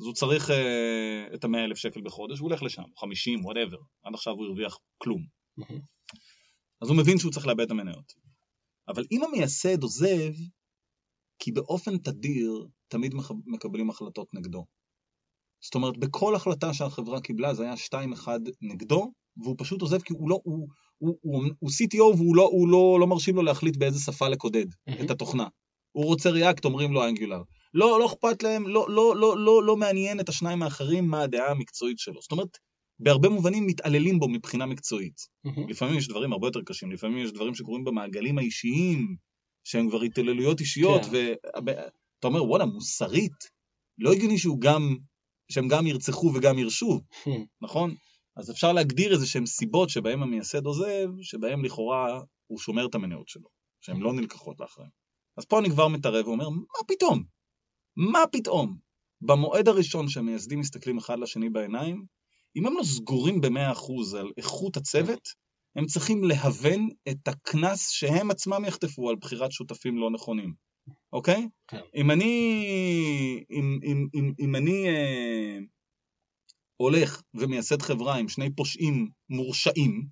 [0.00, 4.14] אז הוא צריך uh, את המאה אלף שקל בחודש, הוא הולך לשם, 50, whatever, עד
[4.14, 5.26] עכשיו הוא הרוויח כלום.
[6.82, 8.12] אז הוא מבין שהוא צריך לאבד את המניות.
[8.88, 10.32] אבל אם המייסד עוזב,
[11.38, 13.14] כי באופן תדיר תמיד
[13.46, 14.64] מקבלים החלטות נגדו.
[15.64, 18.28] זאת אומרת, בכל החלטה שהחברה קיבלה זה היה 2-1
[18.62, 22.68] נגדו, והוא פשוט עוזב כי הוא לא, הוא, הוא, הוא, הוא CTO והוא לא, הוא
[22.68, 25.04] לא, לא מרשים לו להחליט באיזה שפה לקודד mm-hmm.
[25.04, 25.46] את התוכנה.
[25.96, 27.42] הוא רוצה ריאקט, אומרים לו אנגולר.
[27.74, 31.50] לא, לא אכפת להם, לא, לא, לא, לא, לא מעניין את השניים האחרים מה הדעה
[31.50, 32.20] המקצועית שלו.
[32.22, 32.58] זאת אומרת,
[32.98, 35.16] בהרבה מובנים מתעללים בו מבחינה מקצועית.
[35.16, 35.70] Mm-hmm.
[35.70, 39.16] לפעמים יש דברים הרבה יותר קשים, לפעמים יש דברים שקורים במעגלים האישיים,
[39.64, 41.04] שהם כבר התעללויות אישיות.
[41.04, 41.10] כן.
[41.66, 43.50] ואתה אומר, וואלה, מוסרית,
[43.98, 44.96] לא הגיוני שהוא גם,
[45.52, 47.30] שהם גם ירצחו וגם ירשו, mm-hmm.
[47.60, 47.94] נכון?
[48.36, 53.28] אז אפשר להגדיר איזה שהם סיבות שבהם המייסד עוזב, שבהם לכאורה הוא שומר את המניות
[53.28, 53.48] שלו,
[53.80, 55.05] שהן לא נלקחות לאחריהם.
[55.36, 57.24] אז פה אני כבר מתערב ואומר, מה פתאום?
[57.96, 58.76] מה פתאום?
[59.20, 62.04] במועד הראשון שהמייסדים מסתכלים אחד לשני בעיניים,
[62.56, 65.28] אם הם לא סגורים ב-100% על איכות הצוות,
[65.76, 70.54] הם צריכים להוון את הקנס שהם עצמם יחטפו על בחירת שותפים לא נכונים,
[71.12, 71.48] אוקיי?
[71.68, 71.80] כן.
[71.94, 72.24] אם אני,
[73.50, 75.58] אם, אם, אם, אם אני אה,
[76.76, 80.06] הולך ומייסד חברה עם שני פושעים מורשעים,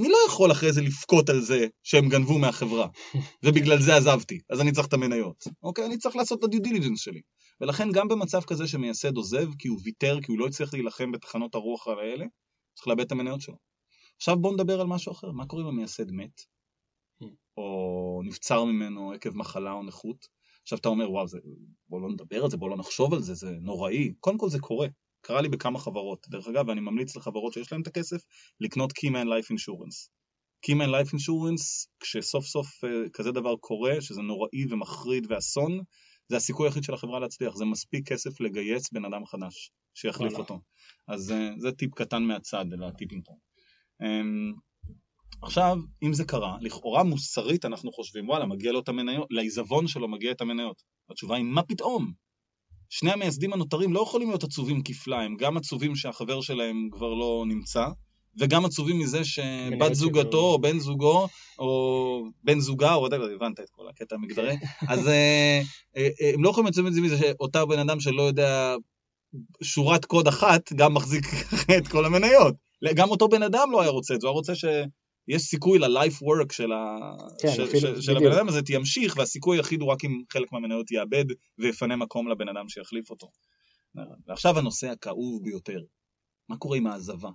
[0.00, 2.88] אני לא יכול אחרי זה לבכות על זה שהם גנבו מהחברה,
[3.44, 5.44] ובגלל זה עזבתי, אז אני צריך את המניות.
[5.62, 5.86] אוקיי?
[5.86, 7.20] אני צריך לעשות את ה due diligence שלי.
[7.60, 11.54] ולכן גם במצב כזה שמייסד עוזב, כי הוא ויתר, כי הוא לא הצליח להילחם בתחנות
[11.54, 12.26] הרוח האלה,
[12.74, 13.56] צריך לאבד את המניות שלו.
[14.16, 16.40] עכשיו בואו נדבר על משהו אחר, מה קורה אם המייסד מת?
[17.56, 20.26] או נבצר ממנו עקב מחלה או נכות?
[20.62, 21.38] עכשיו אתה אומר, וואו, זה,
[21.88, 24.14] בואו לא נדבר על זה, בואו לא נחשוב על זה, זה נוראי.
[24.20, 24.88] קודם כל זה קורה,
[25.20, 26.26] קרה לי בכמה חברות.
[26.28, 28.20] דרך אגב, ואני ממליץ לחברות שיש להן את הכסף,
[28.60, 30.08] לקנות Keyman Life Insurance.
[30.66, 35.80] Keyman Life Insurance, כשסוף סוף uh, כזה דבר קורה, שזה נוראי ומחריד ואסון,
[36.28, 40.60] זה הסיכוי היחיד של החברה להצליח, זה מספיק כסף לגייס בן אדם חדש, שיחליף אותו.
[41.08, 43.32] אז uh, זה טיפ קטן מהצד, אלא טיפים פה.
[45.42, 50.08] עכשיו, אם זה קרה, לכאורה מוסרית אנחנו חושבים, וואלה, מגיע לו את המניות, לעיזבון שלו
[50.08, 50.82] מגיע את המניות.
[51.10, 52.12] התשובה היא, מה פתאום?
[52.90, 57.86] שני המייסדים הנותרים לא יכולים להיות עצובים כפליים, גם עצובים שהחבר שלהם כבר לא נמצא,
[58.38, 63.70] וגם עצובים מזה שבת זוגתו או בן זוגו או בן זוגה או whatever, הבנת את
[63.70, 64.56] כל הקטע המגדרי,
[64.88, 65.60] אז אה,
[65.96, 68.76] אה, אה, הם לא יכולים לצאת מזה שאותה בן אדם שלא יודע
[69.62, 71.24] שורת קוד אחת גם מחזיק
[71.78, 72.54] את כל המניות.
[72.94, 74.64] גם אותו בן אדם לא היה רוצה את זה, הוא היה רוצה ש...
[75.30, 76.98] יש סיכוי ל-life work של, ה...
[77.42, 80.90] כן, של, של, של הבן אדם הזה תימשך, והסיכוי היחיד הוא רק אם חלק מהמניות
[80.90, 81.24] יאבד
[81.58, 83.30] ויפנה מקום לבן אדם שיחליף אותו.
[84.26, 85.78] ועכשיו הנושא הכאוב ביותר,
[86.48, 87.30] מה קורה עם העזבה?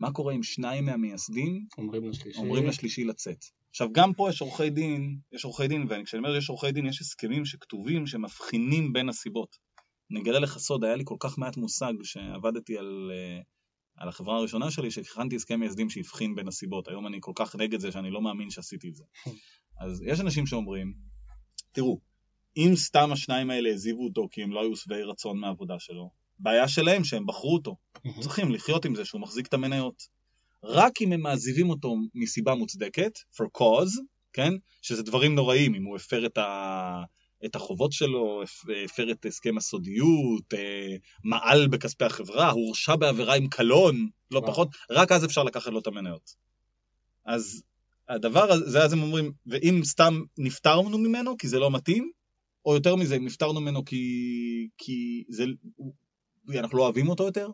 [0.00, 3.44] מה קורה אם שניים מהמייסדים אומרים לשלישי, אומרים לשלישי לצאת?
[3.70, 7.00] עכשיו גם פה יש עורכי דין, יש עורכי דין, וכשאני אומר יש עורכי דין, יש
[7.00, 9.56] הסכמים שכתובים שמבחינים בין הסיבות.
[10.10, 13.10] אני אגלה לך סוד, היה לי כל כך מעט מושג שעבדתי על...
[13.98, 16.88] על החברה הראשונה שלי, שהכנתי הסכם מייסדים שהבחין בין הסיבות.
[16.88, 19.04] היום אני כל כך נגד זה שאני לא מאמין שעשיתי את זה.
[19.80, 20.94] אז יש אנשים שאומרים,
[21.72, 22.00] תראו,
[22.56, 26.68] אם סתם השניים האלה העזיבו אותו כי הם לא היו שבעי רצון מהעבודה שלו, בעיה
[26.68, 27.76] שלהם שהם בחרו אותו.
[28.20, 30.02] צריכים לחיות עם זה שהוא מחזיק את המניות.
[30.64, 34.52] רק אם הם מעזיבים אותו מסיבה מוצדקת, for cause, כן?
[34.82, 37.02] שזה דברים נוראים, אם הוא הפר את ה...
[37.44, 38.42] את החובות שלו,
[38.84, 45.12] הפר את הסכם הסודיות, אה, מעל בכספי החברה, הורשע בעבירה עם קלון, לא פחות, רק
[45.12, 46.34] אז אפשר לקחת לו את המניות.
[47.26, 47.62] אז
[48.08, 52.10] הדבר הזה, אז הם אומרים, ואם סתם נפטרנו ממנו כי זה לא מתאים,
[52.64, 54.02] או יותר מזה, אם נפטרנו ממנו כי,
[54.78, 55.44] כי זה,
[56.58, 57.50] אנחנו לא אוהבים אותו יותר,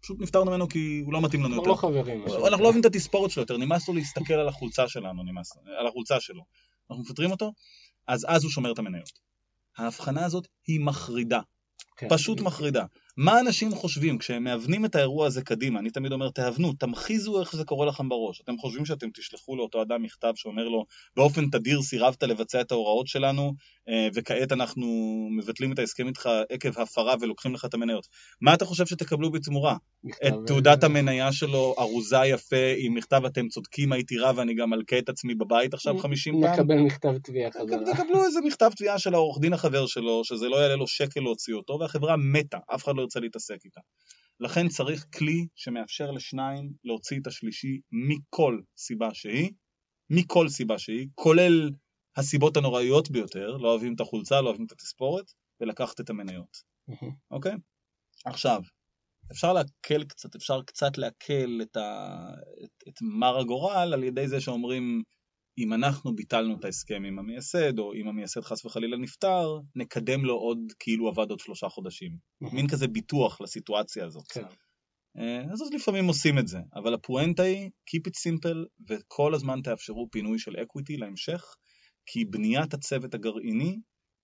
[0.00, 1.70] פשוט נפטרנו ממנו כי הוא לא מתאים לנו יותר.
[1.70, 2.24] אנחנו לא חברים.
[2.24, 5.86] אנחנו לא אוהבים את התספורת שלו יותר, נמאס לו להסתכל על החולצה שלנו, נמאס, על
[5.86, 6.42] החולצה שלו.
[6.90, 7.52] אנחנו מפטרים אותו,
[8.08, 9.10] אז אז הוא שומר את המניות.
[9.76, 11.40] ההבחנה הזאת היא מחרידה.
[11.96, 12.06] כן.
[12.10, 12.84] פשוט מחרידה.
[13.18, 15.80] מה אנשים חושבים כשהם מאבנים את האירוע הזה קדימה?
[15.80, 18.40] אני תמיד אומר, תאבנו, תמחיזו איך זה קורה לכם בראש.
[18.40, 20.84] אתם חושבים שאתם תשלחו לאותו אדם מכתב שאומר לו,
[21.16, 23.54] באופן תדיר סירבת לבצע את ההוראות שלנו,
[23.88, 24.86] אה, וכעת אנחנו
[25.36, 28.06] מבטלים את ההסכם איתך עקב הפרה ולוקחים לך את המניות.
[28.40, 29.76] מה אתה חושב שתקבלו בתמורה?
[30.26, 34.74] את תעודת אה, המניה שלו ארוזה יפה עם מכתב אתם צודקים הייתי רע ואני גם
[34.74, 36.52] אלקה את עצמי בבית עכשיו 50 פעם?
[36.52, 37.94] נקבל מכתב תביעה חזרה.
[37.94, 41.54] תקבלו איזה מכתב תביעה של העורך דין החבר שלו, שזה לא יעלה לו שקל להוציא
[41.54, 43.80] אותו, והחברה מתה, אף אחד לא ירצה להתעסק איתה.
[44.40, 49.50] לכן צריך כלי שמאפשר לשניים להוציא את השלישי מכל סיבה שהיא,
[50.10, 51.70] מכל סיבה שהיא, כולל
[52.16, 56.56] הסיבות הנוראיות ביותר, לא אוהבים את החולצה, לא אוהבים את התספורת, ולקחת את המניות.
[57.30, 57.52] אוקיי?
[57.52, 57.56] Okay?
[58.24, 58.60] עכשיו,
[59.32, 62.16] אפשר להקל קצת, אפשר קצת להקל את, ה,
[62.64, 65.02] את, את מר הגורל על ידי זה שאומרים,
[65.58, 70.34] אם אנחנו ביטלנו את ההסכם עם המייסד, או אם המייסד חס וחלילה נפטר, נקדם לו
[70.34, 72.16] עוד כאילו עבד עוד שלושה חודשים.
[72.40, 74.28] מין כזה ביטוח לסיטואציה הזאת.
[74.32, 74.44] כן.
[75.18, 79.60] אה, אז אז לפעמים עושים את זה, אבל הפואנטה היא Keep it simple וכל הזמן
[79.64, 81.44] תאפשרו פינוי של equity להמשך,
[82.06, 83.80] כי בניית הצוות הגרעיני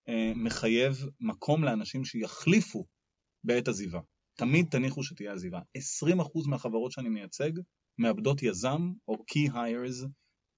[0.09, 2.87] אה, מחייב מקום לאנשים שיחליפו
[3.45, 4.01] בעת עזיבה.
[4.37, 5.61] תמיד תניחו שתהיה עזיבה.
[6.09, 7.51] 20% מהחברות שאני מייצג
[7.99, 10.09] מאבדות יזם או Key Hires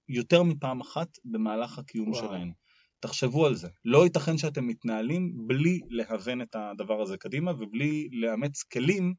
[0.08, 2.20] יותר מפעם אחת במהלך הקיום וואו.
[2.28, 2.52] שלהן.
[3.00, 3.68] תחשבו על זה.
[3.84, 9.14] לא ייתכן שאתם מתנהלים בלי להוון את הדבר הזה קדימה ובלי לאמץ כלים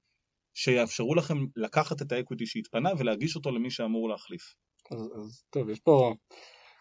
[0.53, 4.55] שיאפשרו לכם לקחת את האקוויטי שהתפנה ולהגיש אותו למי שאמור להחליף.
[4.91, 6.13] אז, אז טוב, יש פה,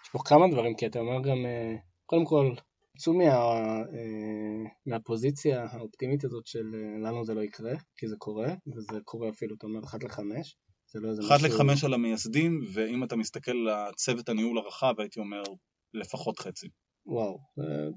[0.04, 1.76] יש פה כמה דברים, כי אתה אומר גם, אה,
[2.06, 2.54] קודם כל,
[2.98, 8.54] צאו מה, אה, מהפוזיציה האופטימית הזאת של אה, לנו זה לא יקרה, כי זה קורה,
[8.76, 10.56] וזה קורה אפילו, אתה אומר, אחת לחמש,
[10.94, 11.48] לא אחת משהו...
[11.48, 15.42] לחמש על המייסדים, ואם אתה מסתכל על צוות הניהול הרחב, הייתי אומר
[15.94, 16.68] לפחות חצי.
[17.06, 17.38] וואו.
[17.60, 17.88] אה,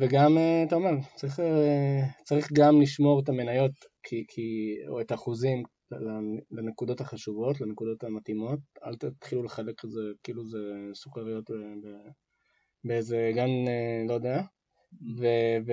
[0.00, 3.72] וגם, אה, אתה אומר, צריך, אה, צריך גם לשמור את המניות,
[4.02, 5.62] כי, כי, או את האחוזים
[6.50, 8.58] לנקודות החשובות, לנקודות המתאימות.
[8.84, 10.58] אל תתחילו לחלק את זה כאילו זה
[10.94, 11.50] סוכריות
[12.84, 13.50] באיזה גן,
[14.08, 14.42] לא יודע.
[15.18, 15.26] ו,
[15.66, 15.72] ו,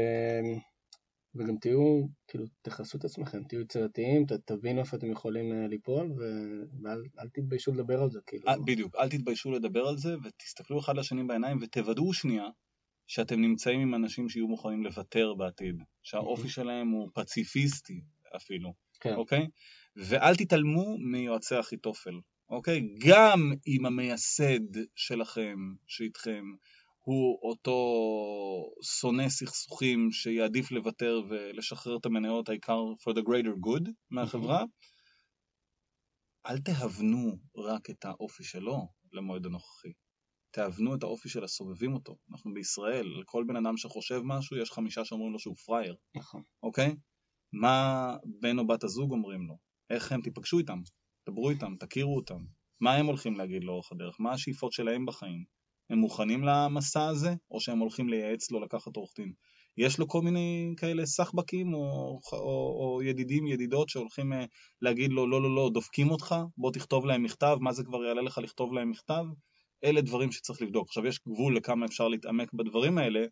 [1.36, 6.12] וגם תהיו, כאילו, תכסו את עצמכם, תהיו יצירתיים, ת- תבינו איפה אתם יכולים אה, ליפול,
[6.12, 8.48] ו- ואל אל תתביישו לדבר על זה, כאילו.
[8.48, 12.46] אה, בדיוק, אל תתביישו לדבר על זה, ותסתכלו אחד לשני בעיניים, ותוודאו שנייה
[13.08, 18.02] שאתם נמצאים עם אנשים שיהיו מוכנים לוותר בעתיד, שהאופי שלהם הוא פציפיסטי
[18.36, 19.16] אפילו, כן.
[19.16, 19.48] אוקיי?
[19.96, 22.20] ואל תתעלמו מיועצי אחיתופל,
[22.50, 22.82] אוקיי?
[23.08, 24.60] גם אם המייסד
[24.96, 25.56] שלכם,
[25.88, 26.44] שאיתכם,
[27.08, 27.78] הוא אותו
[28.84, 34.64] שונא סכסוכים שיעדיף לוותר ולשחרר את המניות העיקר for the greater good מהחברה,
[36.46, 39.92] אל תהוונו רק את האופי שלו למועד הנוכחי.
[40.52, 42.18] תהוונו את האופי של הסובבים אותו.
[42.32, 46.42] אנחנו בישראל, לכל בן אדם שחושב משהו, יש חמישה שאומרים לו שהוא פראייר, נכון.
[46.64, 46.96] אוקיי?
[47.54, 49.58] מה בן או בת הזוג אומרים לו?
[49.90, 50.80] איך הם תיפגשו איתם?
[51.30, 52.46] דברו איתם, תכירו אותם.
[52.82, 54.16] מה הם הולכים להגיד לאורך הדרך?
[54.20, 55.58] מה השאיפות שלהם בחיים?
[55.90, 59.32] הם מוכנים למסע הזה, או שהם הולכים לייעץ לו לקחת עורך דין?
[59.78, 62.40] יש לו כל מיני כאלה סחבקים או, או,
[62.80, 64.46] או ידידים, ידידות שהולכים אה,
[64.82, 68.22] להגיד לו לא, לא, לא, דופקים אותך, בוא תכתוב להם מכתב, מה זה כבר יעלה
[68.22, 69.24] לך לכתוב להם מכתב?
[69.84, 70.88] אלה דברים שצריך לבדוק.
[70.88, 73.26] עכשיו יש גבול לכמה אפשר להתעמק בדברים האלה,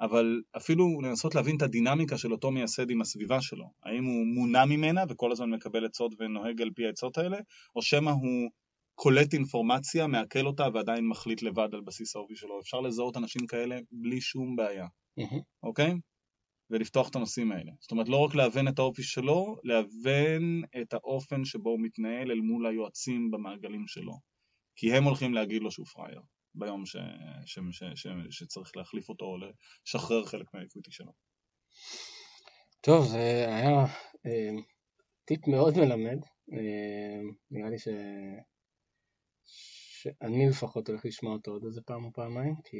[0.00, 3.64] אבל אפילו לנסות להבין את הדינמיקה של אותו מייסד עם הסביבה שלו.
[3.84, 7.38] האם הוא מונע ממנה וכל הזמן מקבל עצות ונוהג על פי העצות האלה,
[7.76, 8.50] או שמא הוא
[8.94, 12.60] קולט אינפורמציה, מעכל אותה ועדיין מחליט לבד על בסיס האופי שלו.
[12.60, 14.86] אפשר לזהות אנשים כאלה בלי שום בעיה.
[15.62, 15.94] אוקיי?
[16.70, 17.72] ולפתוח את הנושאים האלה.
[17.80, 22.40] זאת אומרת, לא רק להבין את האופי שלו, להבין את האופן שבו הוא מתנהל אל
[22.40, 24.12] מול היועצים במעגלים שלו.
[24.76, 26.20] כי הם הולכים להגיד לו שהוא פראייר,
[26.54, 26.96] ביום ש...
[27.46, 27.58] ש...
[27.70, 27.82] ש...
[27.94, 28.06] ש...
[28.30, 29.36] שצריך להחליף אותו או
[29.86, 31.12] לשחרר חלק מהאקוויטי שלו.
[32.80, 33.84] טוב, זה היה
[34.26, 34.62] אה,
[35.24, 36.18] טיפ מאוד מלמד.
[36.52, 37.20] אה,
[37.50, 37.88] נראה לי ש...
[40.04, 42.76] שאני לפחות הולך לשמוע אותו עוד איזה פעם או פעמיים, כי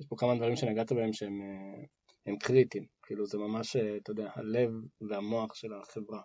[0.00, 1.84] יש פה כמה דברים שנגעת בהם שהם אה,
[2.26, 2.86] הם קריטיים.
[3.02, 6.22] כאילו זה ממש, אה, אתה יודע, הלב והמוח של החברה.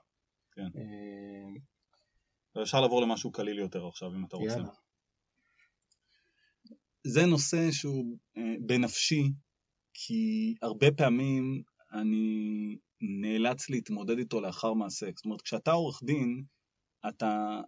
[0.51, 0.61] כן.
[0.61, 1.53] אה,
[2.63, 4.53] אפשר לעבור למשהו קליל יותר עכשיו, אם אתה רוצה.
[4.53, 4.69] יאללה.
[7.03, 8.17] זה נושא שהוא
[8.59, 9.23] בנפשי,
[9.93, 11.63] כי הרבה פעמים
[11.93, 15.05] אני נאלץ להתמודד איתו לאחר מעשה.
[15.15, 16.43] זאת אומרת, כשאתה עורך דין,
[17.09, 17.61] אתה,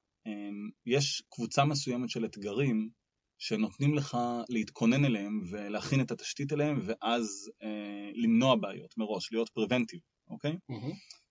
[0.85, 2.89] יש קבוצה מסוימת של אתגרים
[3.37, 4.17] שנותנים לך
[4.49, 9.99] להתכונן אליהם ולהכין את התשתית אליהם, ואז אה, למנוע בעיות מראש, להיות פרוונטיב,
[10.29, 10.57] אוקיי?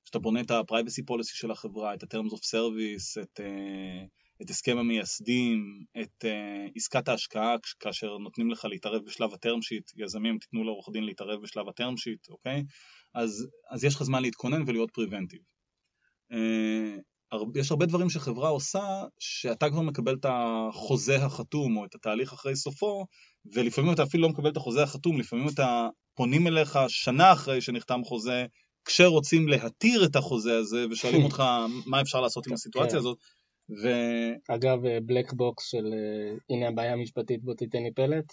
[0.05, 3.43] כשאתה בונה את ה-privacy policy של החברה, את ה-terms of service, את, uh,
[4.43, 6.29] את הסכם המייסדים, את uh,
[6.77, 11.69] עסקת ההשקעה, כאשר נותנים לך להתערב בשלב ה-term sheet, יזמים תיתנו לעורך דין להתערב בשלב
[11.69, 12.65] ה-term sheet, אוקיי?
[13.15, 14.91] אז, אז יש לך זמן להתכונן ולהיות.
[16.33, 17.01] Uh, הר-
[17.55, 22.57] יש הרבה דברים שחברה עושה, שאתה כבר מקבל את החוזה החתום או את התהליך אחרי
[22.57, 23.07] סופו,
[23.55, 28.01] ולפעמים אתה אפילו לא מקבל את החוזה החתום, לפעמים אתה פונים אליך שנה אחרי שנחתם
[28.05, 28.47] חוזה,
[28.85, 31.43] כשרוצים להתיר את החוזה הזה ושואלים אותך
[31.87, 32.55] מה אפשר לעשות עם כן.
[32.55, 33.19] הסיטואציה הזאת,
[34.49, 38.25] אגב, black box של אה, הנה הבעיה המשפטית בוא תיתן לי פלט.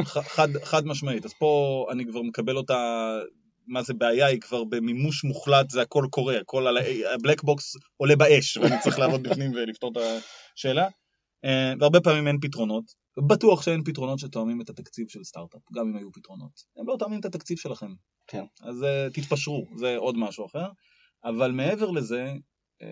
[0.00, 3.10] וחד חד משמעית, אז פה אני כבר מקבל אותה,
[3.66, 6.78] מה זה בעיה, היא כבר במימוש מוחלט, זה הכל קורה, הכל על
[7.14, 9.96] ה black box עולה באש ואני צריך לעבוד בפנים ולפתור את
[10.54, 10.88] השאלה,
[11.44, 12.84] אה, והרבה פעמים אין פתרונות,
[13.28, 17.20] בטוח שאין פתרונות שתואמים את התקציב של סטארט-אפ, גם אם היו פתרונות, הם לא תואמים
[17.20, 17.92] את התקציב שלכם,
[18.26, 18.44] כן.
[18.62, 20.68] אז אה, תתפשרו, זה עוד משהו אחר,
[21.24, 22.32] אבל מעבר לזה,
[22.82, 22.88] אה,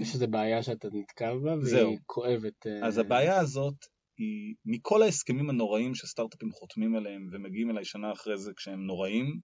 [0.00, 1.86] יש איזו בעיה שאתה נתקל בה זהו.
[1.86, 2.66] והיא כואבת.
[2.66, 3.74] אה, אז הבעיה הזאת
[4.18, 9.40] היא מכל ההסכמים הנוראים שסטארט-אפים חותמים עליהם ומגיעים אליי שנה אחרי זה כשהם נוראים,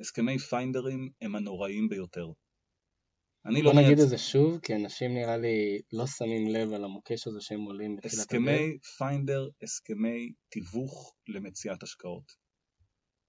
[0.00, 2.26] הסכמי פיינדרים הם הנוראים ביותר.
[3.46, 3.72] אני לא...
[3.72, 7.40] בוא נגיד את זה שוב, כי אנשים נראה לי לא שמים לב על המוקש הזה
[7.40, 8.24] שהם עולים בתחילת הדרך.
[8.24, 12.32] הסכמי פיינדר, הסכמי תיווך למציאת השקעות.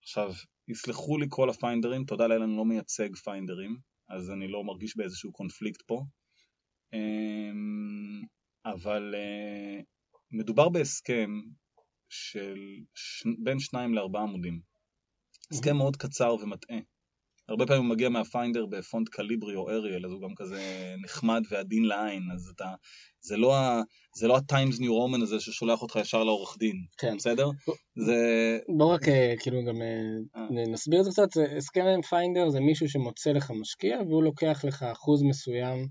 [0.04, 0.32] עכשיו,
[0.68, 3.78] יסלחו לי כל הפיינדרים, תודה לאל אני לא מייצג פיינדרים,
[4.10, 6.04] אז אני לא מרגיש באיזשהו קונפליקט פה.
[6.94, 8.22] אמ,
[8.66, 9.82] אבל אה,
[10.32, 11.30] מדובר בהסכם
[12.10, 12.58] של
[13.44, 14.60] בין שניים לארבעה עמודים.
[15.52, 16.80] הסכם מאוד קצר ומטעה.
[17.50, 21.42] הרבה פעמים הוא מגיע מה finder בפונט קליברי או אריאל, אז הוא גם כזה נחמד
[21.50, 22.74] ועדין לעין, אז אתה,
[23.22, 23.82] זה לא, ה,
[24.16, 27.18] זה לא ה-Times New Roman הזה ששולח אותך ישר לעורך דין, כן.
[27.18, 27.50] בסדר?
[27.96, 28.18] זה...
[28.78, 30.72] בוא רק אה, כאילו גם אה, אה.
[30.72, 34.84] נסביר את זה קצת, הסכם עם finder זה מישהו שמוצא לך משקיע והוא לוקח לך
[34.84, 35.88] אחוז מסוים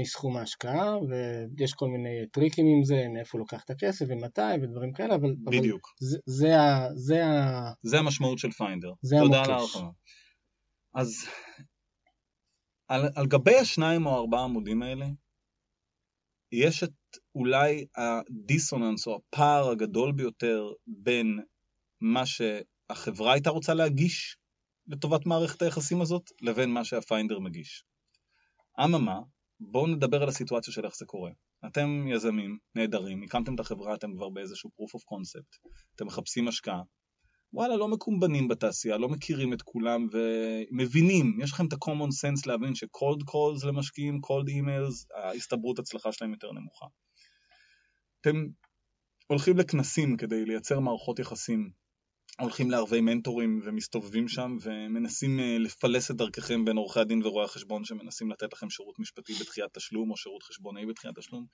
[0.00, 5.14] מסכום ההשקעה, ויש כל מיני טריקים עם זה, מאיפה לוקח את הכסף ומתי ודברים כאלה,
[5.14, 5.34] אבל...
[5.44, 5.88] בדיוק.
[5.88, 7.72] אבל זה, זה, ה, זה, ה...
[7.82, 8.92] זה המשמעות של פיינדר.
[9.02, 9.36] זה המוקש.
[9.36, 9.90] תודה על ההרחבה.
[10.94, 11.26] אז
[12.88, 15.06] על, על גבי השניים או ארבעה עמודים האלה,
[16.52, 16.92] יש את
[17.34, 21.40] אולי הדיסוננס או הפער הגדול ביותר בין
[22.00, 24.36] מה שהחברה הייתה רוצה להגיש
[24.86, 27.84] לטובת מערכת היחסים הזאת, לבין מה שהפיינדר מגיש.
[28.84, 29.20] אממה,
[29.70, 31.30] בואו נדבר על הסיטואציה של איך זה קורה.
[31.66, 36.82] אתם יזמים נהדרים, הקמתם את החברה, אתם כבר באיזשהו proof of concept, אתם מחפשים השקעה,
[37.52, 42.74] וואלה, לא מקומבנים בתעשייה, לא מכירים את כולם ומבינים, יש לכם את ה-common sense להבין
[42.74, 46.86] ש-cold calls למשקיעים, cold emails, ההסתברות הצלחה שלהם יותר נמוכה.
[48.20, 48.36] אתם
[49.26, 51.70] הולכים לכנסים כדי לייצר מערכות יחסים,
[52.40, 57.84] הולכים לערבי מנטורים ומסתובבים שם ומנסים אה, לפלס את דרככם בין עורכי הדין ורואי החשבון
[57.84, 61.46] שמנסים לתת לכם שירות משפטי בדחיית תשלום או שירות חשבונאי בדחיית תשלום.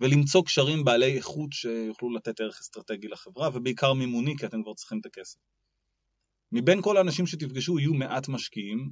[0.00, 4.98] ולמצוא קשרים בעלי איכות שיוכלו לתת ערך אסטרטגי לחברה, ובעיקר מימוני, כי אתם כבר צריכים
[5.00, 5.38] את הכסף.
[6.52, 8.90] מבין כל האנשים שתפגשו יהיו מעט משקיעים,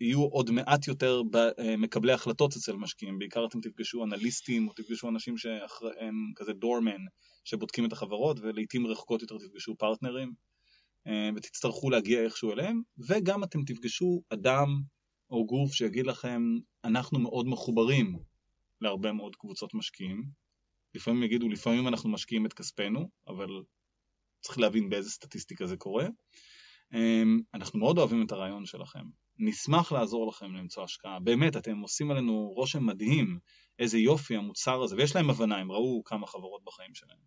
[0.00, 1.22] יהיו עוד מעט יותר
[1.58, 7.00] אה, מקבלי החלטות אצל משקיעים, בעיקר אתם תפגשו אנליסטים, או תפגשו אנשים שהם כזה דורמן,
[7.44, 10.32] שבודקים את החברות, ולעיתים רחוקות יותר תפגשו פרטנרים,
[11.36, 14.68] ותצטרכו להגיע איכשהו אליהם, וגם אתם תפגשו אדם
[15.30, 16.42] או גוף שיגיד לכם,
[16.84, 18.18] אנחנו מאוד מחוברים
[18.80, 20.24] להרבה מאוד קבוצות משקיעים,
[20.94, 23.48] לפעמים יגידו, לפעמים אנחנו משקיעים את כספנו, אבל
[24.40, 26.06] צריך להבין באיזה סטטיסטיקה זה קורה.
[26.94, 29.04] אמ, אנחנו מאוד אוהבים את הרעיון שלכם.
[29.38, 31.20] נשמח לעזור לכם למצוא השקעה.
[31.20, 33.38] באמת, אתם עושים עלינו רושם מדהים,
[33.78, 37.18] איזה יופי המוצר הזה, ויש להם הבנה, הם ראו כמה חברות בחיים שלהם.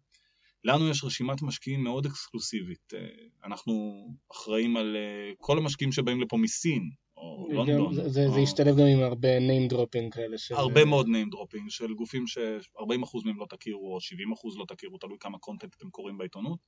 [0.67, 2.93] לנו יש רשימת משקיעים מאוד אקסקלוסיבית.
[2.93, 2.99] אה,
[3.45, 7.93] אנחנו אחראים על אה, כל המשקיעים שבאים לפה מסין, או לונדון.
[7.93, 8.33] זה, זה, או...
[8.33, 10.37] זה ישתלב גם עם הרבה name dropping כאלה.
[10.37, 10.55] של...
[10.55, 15.17] הרבה מאוד name dropping של גופים ש-40% מהם לא תכירו, או 70% לא תכירו, תלוי
[15.19, 16.59] כמה קונטנט אתם קוראים בעיתונות.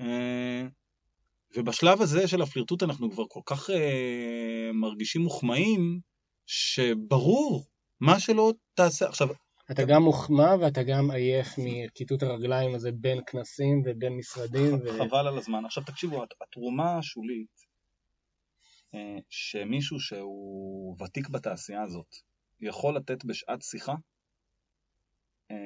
[0.00, 0.66] אה,
[1.56, 3.72] ובשלב הזה של הפלירטוט אנחנו כבר כל כך uh,
[4.72, 6.00] מרגישים מוחמאים,
[6.46, 7.64] שברור,
[8.00, 9.08] מה שלא תעשה.
[9.08, 9.28] עכשיו...
[9.70, 14.74] אתה גם מוחמא ואתה גם עייף מכיתות הרגליים הזה בין כנסים ובין משרדים.
[14.74, 14.98] ו...
[14.98, 15.64] חבל על הזמן.
[15.64, 17.64] עכשיו תקשיבו, התרומה השולית
[18.94, 22.14] אה, שמישהו שהוא ותיק בתעשייה הזאת
[22.60, 23.94] יכול לתת בשעת שיחה
[25.50, 25.56] אה,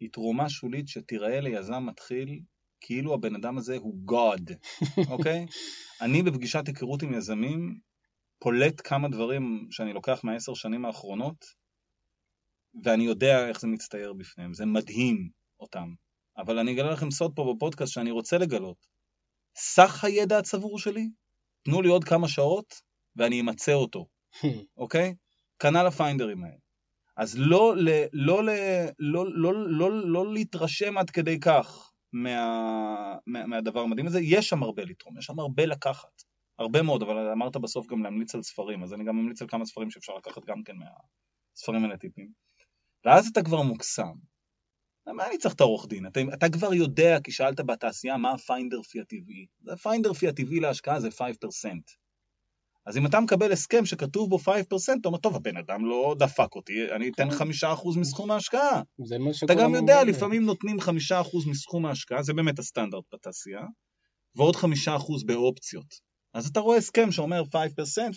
[0.00, 2.40] היא תרומה שולית שתיראה ליזם מתחיל
[2.80, 4.54] כאילו הבן אדם הזה הוא God,
[5.12, 5.46] אוקיי?
[6.00, 7.78] אני בפגישת היכרות עם יזמים
[8.38, 11.44] פולט כמה דברים שאני לוקח מהעשר שנים האחרונות
[12.82, 15.94] ואני יודע איך זה מצטייר בפניהם, זה מדהים אותם.
[16.36, 18.86] אבל אני אגלה לכם סוד פה בפודקאסט שאני רוצה לגלות.
[19.56, 21.08] סך הידע הצבור שלי
[21.62, 22.74] תנו לי עוד כמה שעות
[23.16, 24.06] ואני אמצה אותו,
[24.76, 25.14] אוקיי?
[25.58, 26.56] כנ"ל הפיינדרים האלה.
[27.16, 28.44] אז לא, לא, לא,
[28.98, 34.62] לא, לא, לא, לא להתרשם עד כדי כך מה, מה, מהדבר המדהים הזה, יש שם
[34.62, 36.22] הרבה לתרום, יש שם הרבה לקחת,
[36.58, 39.64] הרבה מאוד, אבל אמרת בסוף גם להמליץ על ספרים, אז אני גם ממליץ על כמה
[39.64, 42.43] ספרים שאפשר לקחת גם כן מהספרים האלה טיפים.
[43.04, 44.14] ואז אתה כבר מוקסם,
[45.06, 46.06] למה אני צריך את העורך דין?
[46.06, 49.46] אתה, אתה כבר יודע, כי שאלת בתעשייה מה הפיינדר פי הטבעי.
[49.72, 51.12] הפיינדר פי הטבעי להשקעה זה 5%.
[52.86, 54.40] אז אם אתה מקבל הסכם שכתוב בו 5%,
[55.00, 58.00] אתה אומר, טוב, הבן אדם לא דפק אותי, אני אתן 5% כן.
[58.00, 58.82] מסכום ההשקעה.
[59.44, 60.84] אתה גם יודע, לפעמים נותנים 5%
[61.50, 63.62] מסכום ההשקעה, זה באמת הסטנדרט בתעשייה,
[64.36, 64.66] ועוד 5%
[65.26, 66.13] באופציות.
[66.34, 67.46] אז אתה רואה הסכם שאומר 5%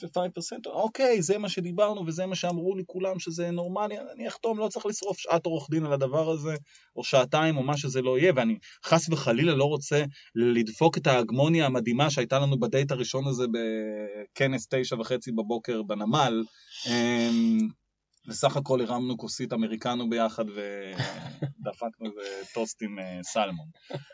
[0.03, 4.67] ו-5%, אוקיי, זה מה שדיברנו וזה מה שאמרו לי כולם שזה נורמלי, אני אחתום, לא
[4.67, 6.55] צריך לשרוף שעת עורך דין על הדבר הזה,
[6.95, 10.03] או שעתיים או מה שזה לא יהיה, ואני חס וחלילה לא רוצה
[10.35, 16.43] לדפוק את ההגמוניה המדהימה שהייתה לנו בדייט הראשון הזה בכנס תשע וחצי בבוקר בנמל,
[16.87, 17.57] אמ,
[18.27, 23.67] וסך הכל הרמנו כוסית אמריקנו ביחד ודפקנו איזה טוסט עם אה, סלמון.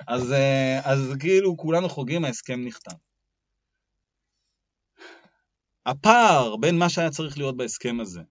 [0.08, 2.96] אז, אה, אז כאילו כולנו חוגגים, ההסכם נחתם.
[5.86, 8.22] הפער בין מה שהיה צריך להיות בהסכם הזה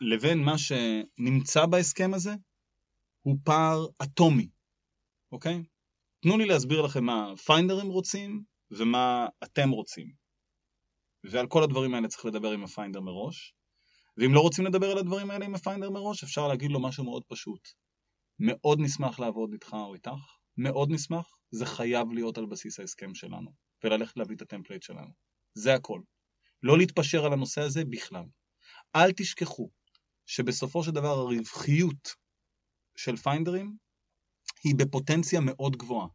[0.00, 2.34] לבין מה שנמצא בהסכם הזה
[3.22, 4.48] הוא פער אטומי,
[5.32, 5.62] אוקיי?
[6.22, 10.12] תנו לי להסביר לכם מה פיינדרים רוצים ומה אתם רוצים.
[11.24, 13.54] ועל כל הדברים האלה צריך לדבר עם הפיינדר מראש.
[14.16, 17.22] ואם לא רוצים לדבר על הדברים האלה עם הפיינדר מראש, אפשר להגיד לו משהו מאוד
[17.28, 17.68] פשוט.
[18.38, 20.10] מאוד נשמח לעבוד איתך או איתך,
[20.56, 23.50] מאוד נשמח, זה חייב להיות על בסיס ההסכם שלנו,
[23.84, 25.10] וללכת להביא את ה template שלנו.
[25.54, 26.00] זה הכל.
[26.62, 28.24] לא להתפשר על הנושא הזה בכלל.
[28.96, 29.70] אל תשכחו
[30.26, 32.14] שבסופו של דבר הרווחיות
[32.96, 33.76] של finder ים
[34.64, 36.08] היא בפוטנציה מאוד גבוהה.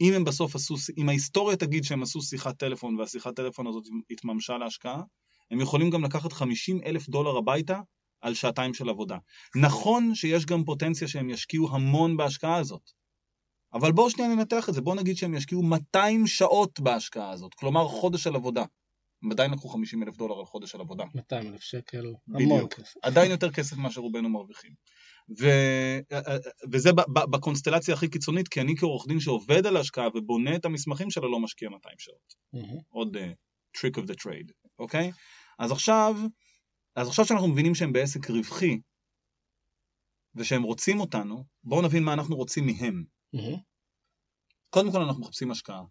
[0.00, 4.58] אם הם בסוף עשו, אם ההיסטוריה תגיד שהם עשו שיחת טלפון והשיחת טלפון הזאת התממשה
[4.58, 5.02] להשקעה,
[5.50, 7.80] הם יכולים גם לקחת 50 אלף דולר הביתה
[8.20, 9.18] על שעתיים של עבודה.
[9.56, 12.90] נכון שיש גם פוטנציה שהם ישקיעו המון בהשקעה הזאת,
[13.72, 17.88] אבל בואו שנייה ננתח את זה, בואו נגיד שהם ישקיעו 200 שעות בהשקעה הזאת, כלומר
[17.88, 18.64] חודש של עבודה.
[19.22, 21.04] הם עדיין לקחו 50 אלף דולר על חודש של עבודה.
[21.14, 22.14] 200 אלף שקל.
[22.34, 22.94] המון כסף.
[23.02, 24.74] עדיין יותר כסף ממה שרובנו מרוויחים.
[25.40, 25.46] ו...
[26.72, 30.64] וזה ב- ב- בקונסטלציה הכי קיצונית, כי אני כעורך דין שעובד על ההשקעה ובונה את
[30.64, 32.34] המסמכים שלו לא משקיע 200 שעות.
[32.52, 32.78] מהמם.
[32.88, 33.20] עוד uh,
[33.76, 35.12] trick of the trade, אוקיי?
[35.58, 36.16] אז עכשיו,
[36.96, 38.80] אז עכשיו שאנחנו מבינים שהם בעסק רווחי,
[40.34, 43.04] ושהם רוצים אותנו, בואו נבין מה אנחנו רוצים מהם.
[43.32, 43.56] מהמם.
[44.70, 45.82] קודם כל אנחנו מחפשים השקעה.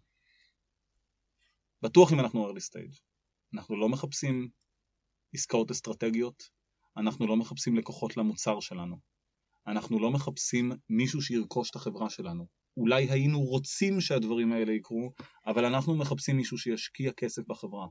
[1.82, 3.09] בטוח אם אנחנו early stage.
[3.54, 4.48] אנחנו לא מחפשים
[5.34, 6.42] עסקאות אסטרטגיות,
[6.96, 8.96] אנחנו לא מחפשים לקוחות למוצר שלנו.
[9.66, 12.46] אנחנו לא מחפשים מישהו שירכוש את החברה שלנו.
[12.76, 15.12] אולי היינו רוצים שהדברים האלה יקרו,
[15.46, 17.86] אבל אנחנו מחפשים מישהו שישקיע כסף בחברה.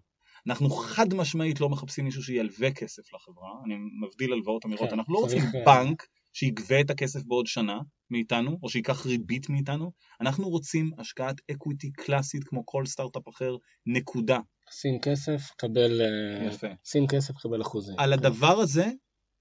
[0.47, 5.14] אנחנו חד משמעית לא מחפשים מישהו שילווה כסף לחברה, אני להבדיל מהלוואות המירות, כן, אנחנו
[5.14, 7.80] לא רוצים אה, בנק שיגבה את הכסף בעוד שנה
[8.12, 9.91] מאיתנו, או שייקח ריבית מאיתנו,
[10.22, 13.55] אנחנו רוצים השקעת equity קלאסית כמו כל סטארט-אפ אחר,
[13.86, 14.39] נקודה.
[14.72, 16.01] שים כסף, קבל...
[16.01, 16.67] אה, יפה.
[16.84, 17.95] שים כסף, קבל אחוזים.
[17.99, 18.86] על הדבר הזה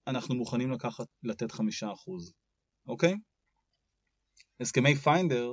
[0.06, 2.32] אנחנו מוכנים לקחת, לתת חמישה אחוז,
[2.86, 3.14] אוקיי?
[4.60, 5.52] הסכמי finder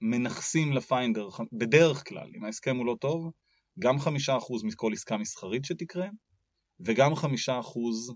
[0.00, 3.30] מנכסים ל finder, בדרך כלל, אם ההסכם הוא לא טוב,
[3.78, 6.08] גם חמישה אחוז מכל עסקה מסחרית שתקרה,
[6.80, 8.12] וגם חמישה אחוז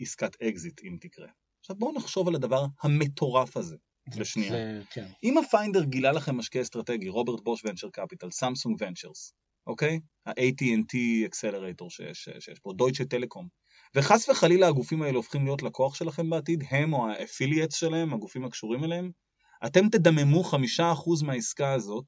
[0.00, 1.28] מעסקת אקזיט אם תקרה.
[1.60, 3.76] עכשיו בואו נחשוב על הדבר המטורף הזה, זה-
[4.16, 4.50] לשנייה.
[4.52, 5.06] זה- כן.
[5.24, 9.32] אם ה finder גילה לכם משקיע אסטרטגי, רוברט בוש ונצ'ר קפיטל, סמסונג ונצ'רס,
[9.66, 10.00] אוקיי?
[10.26, 13.48] ה-AT&T accelerator שיש, שיש פה, דויטשה טלקום,
[13.94, 18.44] וחס וחלילה הגופים האלה הופכים להיות לקוח שלכם בעתיד, הם או ה affiliates שלהם, הגופים
[18.44, 19.10] הקשורים אליהם,
[19.66, 22.04] אתם תדממו חמישה אחוז מהעסקה הזאת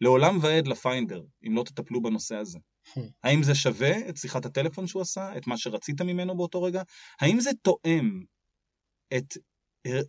[0.00, 2.58] לעולם ועד לפיינדר, אם לא תטפלו בנושא הזה.
[2.88, 3.00] Hmm.
[3.24, 6.82] האם זה שווה את שיחת הטלפון שהוא עשה, את מה שרצית ממנו באותו רגע?
[7.20, 8.22] האם זה תואם
[9.16, 9.36] את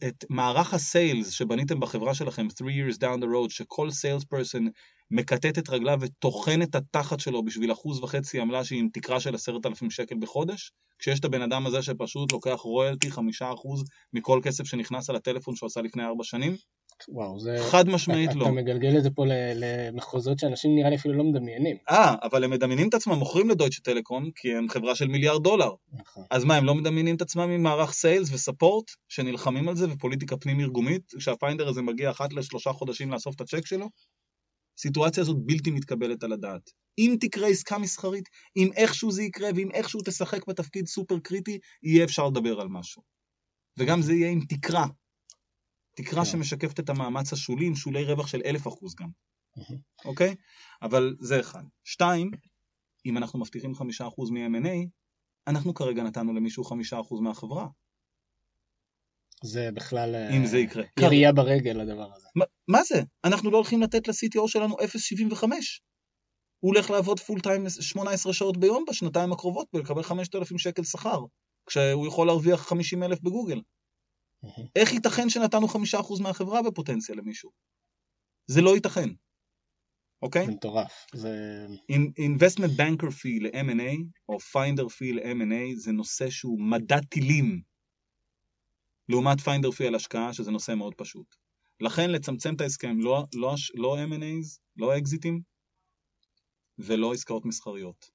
[0.08, 4.68] את מערך הסיילס שבניתם בחברה שלכם 3 years down the road, שכל סיילס פרסון
[5.12, 9.36] מקטט את רגליו וטוחן את התחת שלו בשביל אחוז וחצי עמלה שהיא עם תקרה של
[9.36, 14.40] עשרת אלפים שקל בחודש, כשיש את הבן אדם הזה שפשוט לוקח רויאלטי חמישה אחוז מכל
[14.44, 16.56] כסף שנכנס על הטלפון שהוא עשה לפני ארבע שנים?
[17.08, 17.58] וואו, זה...
[17.72, 18.44] חד משמעית לא.
[18.44, 19.26] אתה מגלגל את זה פה
[19.56, 21.78] למחוזות שאנשים נראה לי אפילו לא מדמיינים.
[21.90, 25.72] אה, אבל הם מדמיינים את עצמם מוכרים לדויטשה טלקום כי הם חברה של מיליארד דולר.
[25.94, 26.24] נכון.
[26.32, 30.38] אז מה, הם לא מדמיינים את עצמם עם מערך סיילס וספורט שנלחמים על זה ופוליטיקה
[30.38, 33.90] פנים ארגומית, כשהפיינדר הזה מגיע אחת לשלושה חודשים לאסוף את הצ'ק שלו?
[34.78, 36.70] הסיטואציה הזאת בלתי מתקבלת על הדעת.
[36.98, 42.04] אם תקרה עסקה מסחרית, אם איכשהו זה יקרה ואם איכשהו תשחק בתפקיד סופר קריטי, יהיה
[42.04, 43.02] אפשר לדבר על משהו.
[43.80, 44.86] וגם זה יהיה עם תקרה.
[46.04, 46.32] תקרה כן.
[46.32, 49.10] שמשקפת את המאמץ השולי עם שולי רווח של אלף אחוז גם.
[50.06, 50.36] אוקיי?
[50.82, 51.64] אבל זה אחד.
[51.84, 52.32] שתיים,
[53.06, 54.88] אם אנחנו מבטיחים חמישה אחוז מ-M&A,
[55.48, 57.68] אנחנו כרגע נתנו למישהו חמישה אחוז מהחברה,
[59.44, 60.16] זה בכלל...
[60.16, 60.84] אה, אם זה יקרה.
[61.00, 62.28] ירייה ברגל הדבר הזה.
[62.36, 63.02] מה- מה זה?
[63.24, 65.44] אנחנו לא הולכים לתת ל-CTO שלנו 0.75.
[66.60, 71.20] הוא הולך לעבוד פול טיים 18 שעות ביום בשנתיים הקרובות ולקבל 5,000 שקל שכר,
[71.66, 73.62] כשהוא יכול להרוויח 50,000 בגוגל.
[74.76, 77.52] איך ייתכן שנתנו 5% מהחברה בפוטנציה למישהו?
[78.48, 79.10] זה לא ייתכן.
[80.22, 80.46] אוקיי?
[80.46, 81.06] זה מטורף.
[81.14, 81.66] זה...
[81.92, 83.98] In- investment banker fee ל-M&A
[84.30, 87.62] או finder fee ל-M&A זה נושא שהוא מדע טילים
[89.10, 91.36] לעומת finder fee על השקעה שזה נושא מאוד פשוט.
[91.82, 95.42] לכן לצמצם את ההסכם, לא, לא, לא M&A's, לא אקזיטים
[96.78, 98.10] ולא עסקאות מסחריות.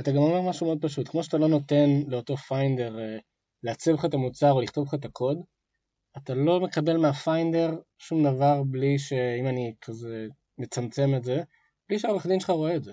[0.00, 3.18] אתה גם אומר משהו מאוד פשוט, כמו שאתה לא נותן לאותו פיינדר אה,
[3.62, 5.38] לעצב לך את המוצר או לכתוב לך את הקוד,
[6.16, 10.26] אתה לא מקבל מהפיינדר שום דבר בלי שאם אני כזה
[10.58, 11.42] מצמצם את זה,
[11.88, 12.92] בלי שהעורך דין שלך רואה את זה.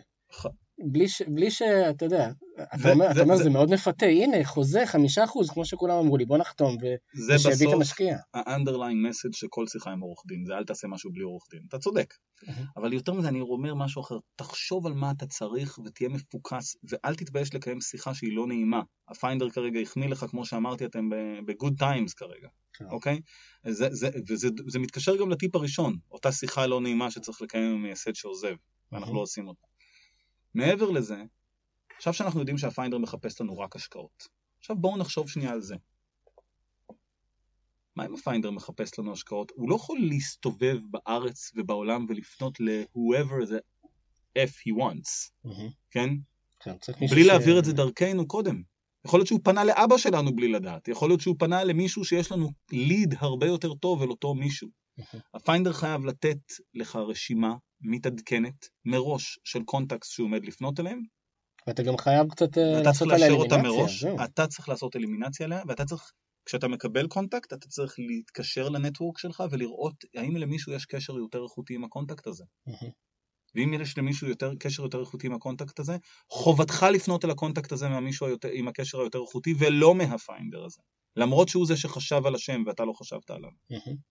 [0.91, 2.29] בלי, ש, בלי שאתה יודע,
[2.75, 5.65] אתה ו- אומר, זה- אתה אומר זה- זה מאוד מפתה, הנה חוזה חמישה אחוז, כמו
[5.65, 6.77] שכולם אמרו לי, בוא נחתום,
[7.13, 8.17] זה ושיביא את בסוף המשקיע.
[8.33, 11.61] ה-underlying message של כל שיחה עם עורך דין, זה אל תעשה משהו בלי עורך דין.
[11.67, 12.13] אתה צודק.
[12.77, 17.15] אבל יותר מזה, אני אומר משהו אחר, תחשוב על מה אתה צריך ותהיה מפוקס, ואל
[17.15, 18.81] תתבייש לקיים שיחה שהיא לא נעימה.
[19.09, 21.09] הפיינדר כרגע החמיא לך, כמו שאמרתי, אתם
[21.45, 22.47] ב-good times כרגע.
[22.85, 23.21] אוקיי?
[23.67, 27.83] זה, זה, וזה זה מתקשר גם לטיפ הראשון, אותה שיחה לא נעימה שצריך לקיים עם
[27.83, 28.55] מייסד שעוזב,
[28.91, 29.15] ואנחנו.
[29.15, 29.67] לא עושים אותה.
[30.53, 31.23] מעבר לזה,
[31.97, 34.27] עכשיו שאנחנו יודעים שהפיינדר מחפש לנו רק השקעות,
[34.59, 35.75] עכשיו בואו נחשוב שנייה על זה.
[37.95, 39.51] מה אם הפיינדר מחפש לנו השקעות?
[39.55, 43.59] הוא לא יכול להסתובב בארץ ובעולם ולפנות ל-whoever the
[44.37, 45.69] F he wants, מהמם.
[45.91, 46.09] כן?
[46.59, 46.75] כן,
[47.09, 48.61] בלי להעביר את זה דרכנו קודם.
[49.07, 52.49] יכול להיות שהוא פנה לאבא שלנו בלי לדעת, יכול להיות שהוא פנה למישהו שיש לנו
[52.71, 54.69] ליד הרבה יותר טוב אל אותו מישהו.
[55.33, 56.39] הפיינדר חייב לתת
[56.73, 61.01] לך רשימה מתעדכנת מראש של קונטקסט שהוא עומד לפנות אליהם,
[61.67, 63.57] ואתה גם חייב קצת אה, לעשות עליה אלימינציה.
[63.57, 64.17] מראש, זהו.
[64.23, 66.11] אתה צריך לעשות אלימינציה עליה, ואתה צריך,
[66.45, 71.43] כשאתה מקבל contact, אתה צריך להתקשר ל network שלך ולראות האם למישהו יש קשר יותר
[71.43, 72.43] איכותי עם ה contact הזה.
[73.57, 75.97] ואם יש למישהו יותר, קשר יותר איכותי עם ה contact הזה,
[76.29, 80.65] חובתך לפנות אל ה contact הזה מהמישהו היותר, עם הקשר היותר איכותי, ולא מה finder
[80.65, 80.81] הזה.
[81.15, 83.49] למרות שהוא זה שחשב על השם ואתה לא חשבת עליו.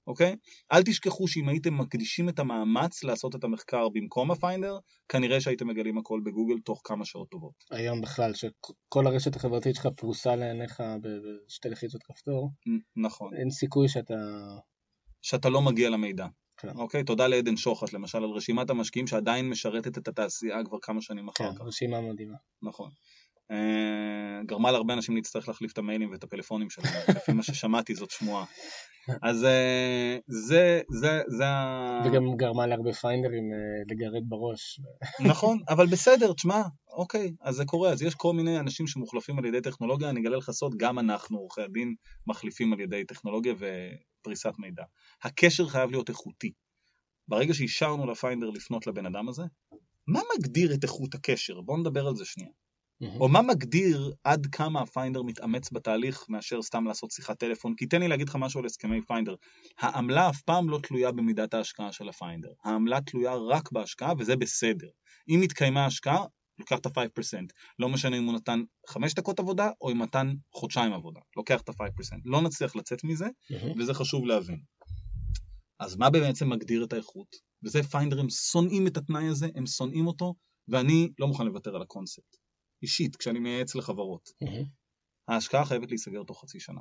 [0.07, 0.37] אוקיי?
[0.73, 4.79] אל תשכחו שאם הייתם מקדישים את המאמץ לעשות את המחקר במקום ה finder,
[5.09, 7.53] כנראה שהייתם מגלים הכל בגוגל תוך כמה שעות טובות.
[7.71, 13.35] היום בכלל, שכל הרשת החברתית שלך פרוסה לעיניך בשתי לחיצות כפתור, נ- נכון.
[13.35, 14.15] אין סיכוי שאתה...
[15.23, 16.27] שאתה לא מגיע למידע.
[16.57, 16.69] כן.
[16.77, 17.05] אוקיי?
[17.05, 21.35] תודה לעדן שוחט, למשל, על רשימת המשקיעים שעדיין משרתת את התעשייה כבר כמה שנים אחר
[21.51, 21.61] כן, כך.
[21.61, 22.37] רשימה מדהימה.
[22.63, 22.91] נכון.
[23.51, 28.11] אה, גרמה להרבה אנשים להצטרך להחליף את המיילים ואת הפלאפונים שלהם, לפי מה ששמעתי זאת
[28.11, 28.45] שמועה.
[29.23, 32.03] אז אה, זה, זה, זה ה...
[32.07, 33.59] וגם גרמה להרבה פיינדרים אה,
[33.91, 34.81] לגרד בראש.
[35.31, 39.45] נכון, אבל בסדר, תשמע, אוקיי, אז זה קורה, אז יש כל מיני אנשים שמוחלפים על
[39.45, 41.95] ידי טכנולוגיה, אני אגלה לך סוד, גם אנחנו, עורכי הדין,
[42.27, 43.55] מוחלפים על ידי טכנולוגיה
[44.27, 44.83] ופריסת מידע.
[45.23, 46.53] הקשר חייב להיות איכותי.
[47.29, 49.43] ברגע שאישרנו ל finder לפנות לבן אדם הזה,
[50.07, 51.61] מה מגדיר את איכות הקשר?
[51.61, 52.51] בואו נדבר על זה שנייה.
[53.01, 53.21] מהמם.
[53.21, 57.75] או מה מגדיר עד כמה ה finder מתאמץ בתהליך מאשר סתם לעשות שיחת טלפון?
[57.77, 59.35] כי תן לי להגיד לך משהו על הסכמי finder.
[59.79, 62.53] העמלה אף פעם לא תלויה במידת ההשקעה של הפיינדר.
[62.65, 64.89] העמלה תלויה רק בהשקעה וזה בסדר.
[65.29, 66.25] אם התקיימה השקעה,
[66.59, 67.39] לוקח את ה-5%.
[67.79, 71.21] לא משנה אם הוא נתן 5 דקות עבודה או אם נתן חודשיים עבודה.
[71.37, 72.21] לוקח את ה-5%.
[72.25, 73.81] לא נצליח לצאת מזה, מהמם.
[73.81, 74.61] וזה חשוב להבין.
[75.81, 77.37] אז מה בעצם מגדיר את האיכות?
[77.65, 80.35] וזה פיינדרים שונאים את התנאי הזה, הם שונאים אותו,
[80.69, 82.37] ואני לא מוכן לוותר על הקונספט.
[82.83, 84.31] אישית, כשאני מייעץ לחברות.
[84.43, 84.65] מהמם.
[85.29, 86.81] ההשקעה חייבת להיסגר תוך חצי שנה.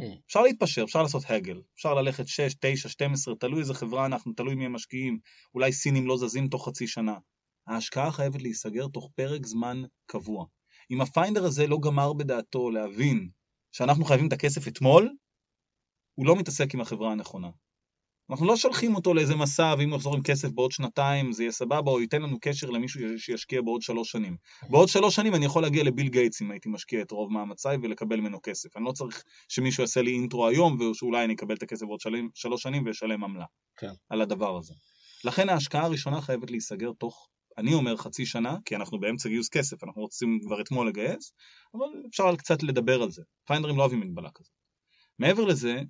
[0.00, 0.02] Mm.
[0.26, 4.54] אפשר להתפשר, אפשר לעשות הגל, אפשר ללכת 6, 9, 12, תלוי איזה חברה אנחנו, תלוי
[4.54, 5.18] מי המשקיעים,
[5.54, 7.14] אולי סינים לא זזים תוך חצי שנה.
[7.66, 10.46] ההשקעה חייבת להיסגר תוך פרק זמן קבוע.
[10.90, 13.28] אם הפיינדר הזה לא גמר בדעתו להבין
[13.72, 15.10] שאנחנו חייבים את הכסף אתמול,
[16.14, 17.50] הוא לא מתעסק עם החברה הנכונה.
[18.30, 21.52] אנחנו לא שולחים אותו לאיזה מסע, ואם הוא יחזור עם כסף בעוד שנתיים זה יהיה
[21.52, 24.36] סבבה, או ייתן לנו קשר למישהו שישקיע בעוד שלוש שנים.
[24.70, 28.20] בעוד שלוש שנים אני יכול להגיע לביל גייטס אם הייתי משקיע את רוב מאמציי ולקבל
[28.20, 28.76] ממנו כסף.
[28.76, 32.00] אני לא צריך שמישהו יעשה לי אינטרו היום, ושאולי אני אקבל את הכסף בעוד
[32.34, 33.44] שלוש שנים ואשלם עמלה.
[33.76, 33.92] כן.
[34.08, 34.74] על הדבר הזה.
[35.24, 37.28] לכן ההשקעה הראשונה חייבת להיסגר תוך,
[37.58, 41.32] אני אומר חצי שנה, כי אנחנו באמצע גיוס כסף, אנחנו רוצים כבר אתמול לגייס,
[41.74, 43.22] אבל אפשר קצת לדבר על זה.
[43.46, 44.52] פיינדרים לא אוהבים מגבלה כזאת.
[45.18, 45.80] מעבר לזה,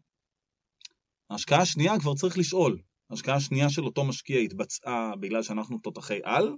[1.31, 2.79] ההשקעה השנייה כבר צריך לשאול.
[3.11, 6.55] ההשקעה השנייה של אותו משקיע התבצעה בגלל שאנחנו תותחי על,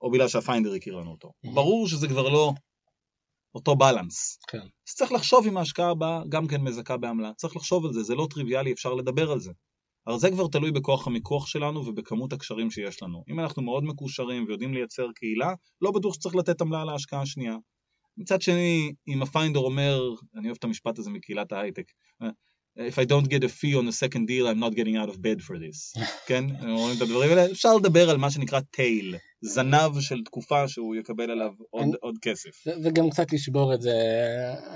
[0.00, 1.28] או בגלל שהפיינדר הכיר לנו אותו.
[1.28, 1.54] Mhm.
[1.54, 2.52] ברור שזה כבר לא
[3.54, 4.38] אותו בלנס.
[4.48, 4.58] כן.
[4.88, 7.32] אז צריך לחשוב אם ההשקעה הבאה גם כן מזכה בעמלה.
[7.34, 9.52] צריך לחשוב על זה, זה לא טריוויאלי, אפשר לדבר על זה.
[10.06, 13.24] אבל זה כבר תלוי בכוח המיקוח שלנו ובכמות הקשרים שיש לנו.
[13.28, 17.56] אם אנחנו מאוד מקושרים ויודעים לייצר קהילה, לא בטוח שצריך לתת עמלה על ההשקעה השנייה.
[18.18, 20.00] מצד שני, אם הפיינדר אומר,
[20.36, 21.84] אני אוהב את המשפט הזה מקהילת ההייטק,
[22.78, 25.16] If I don't get a fee on the second deal, I'm not getting out of
[25.22, 25.78] bed for this.
[26.28, 26.44] כן?
[26.58, 30.96] הם אומרים את הדברים האלה, אפשר לדבר על מה שנקרא טייל, זנב של תקופה שהוא
[30.96, 32.64] יקבל עליו עוד, אני- עוד כסף.
[32.84, 33.92] וגם קצת לשבור את זה,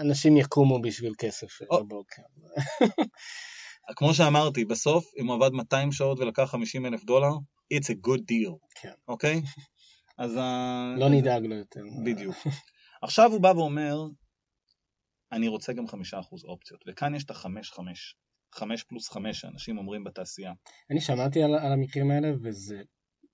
[0.00, 1.58] אנשים יקומו בשביל כסף.
[1.72, 2.22] בבוקר.
[3.96, 7.30] כמו שאמרתי, בסוף, אם הוא עבד 200 שעות ולקח 50 אלף דולר,
[7.74, 8.92] it's a good deal, כן.
[9.08, 9.40] אוקיי?
[10.18, 10.36] אז...
[10.36, 11.80] ה- לא נדאג לו יותר.
[12.04, 12.36] בדיוק.
[13.02, 13.96] עכשיו הוא בא ואומר,
[15.32, 15.90] אני רוצה גם 5%
[16.44, 17.78] אופציות, וכאן יש את ה-5-5,
[18.54, 20.52] 5 פלוס 5 שאנשים אומרים בתעשייה.
[20.90, 22.82] אני שמעתי על, על המקרים האלה, וזה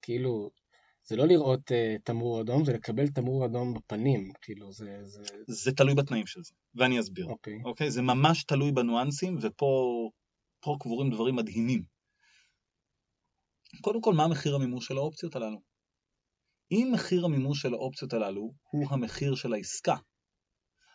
[0.02, 0.50] כאילו,
[1.04, 5.72] זה לא לראות uh, תמרור אדום, זה לקבל תמרור אדום בפנים, כאילו, זה, זה, זה
[5.72, 7.26] תלוי בתנאים של זה, ואני אסביר.
[7.26, 7.58] אוקיי.
[7.64, 7.90] אוקיי?
[7.90, 10.10] זה ממש תלוי בניואנסים, ופה
[10.66, 11.82] פה קבורים דברים מדהימים.
[13.80, 15.60] קודם כל, מה מחיר המימוש של האופציות הללו?
[16.70, 19.96] אם מחיר המימוש של האופציות הללו הוא המחיר של העסקה,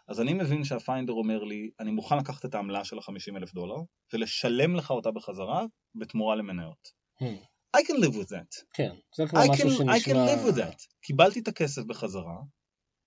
[0.08, 3.76] אז אני מבין שהפיינדר אומר לי, אני מוכן לקחת את העמלה של ה-50 אלף דולר
[4.14, 5.66] ולשלם לך אותה בחזרה
[5.96, 6.88] בתמורה למניות.
[7.20, 7.78] Hmm.
[7.78, 8.64] I can live with that.
[8.74, 9.96] כן, זה כבר משהו can, שנשמע...
[9.96, 10.78] I can live with that.
[11.02, 12.38] קיבלתי את הכסף בחזרה,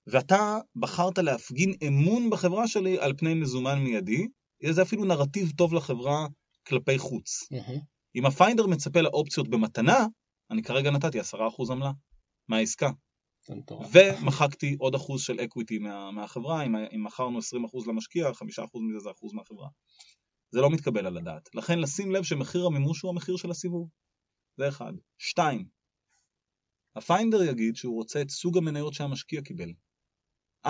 [0.06, 4.26] ואתה בחרת להפגין אמון בחברה שלי על פני מזומן מיידי,
[4.70, 6.26] זה אפילו נרטיב טוב לחברה
[6.66, 7.50] כלפי חוץ.
[7.50, 7.80] מהמם.
[8.16, 10.06] אם הפיינדר מצפה לאופציות במתנה,
[10.50, 11.24] אני כרגע נתתי 10%
[11.70, 11.90] עמלה
[12.48, 12.90] מהעסקה.
[13.92, 17.42] ולקחת עוד אחוז של equity מה, מהחברה, אם, אם מכרנו 20%
[17.88, 18.34] למשקיע, 5%
[18.88, 19.68] מזה זה אחוז מהחברה.
[20.50, 21.54] זה לא מתקבל על הדעת.
[21.54, 23.88] לכן לשים לב שמחיר המימוש הוא המחיר של הסיבוב.
[24.56, 24.92] זה אחד.
[25.18, 25.68] שתיים,
[26.97, 29.72] ה finder יגיד שהוא רוצה את סוג המניות שהמשקיע קיבל.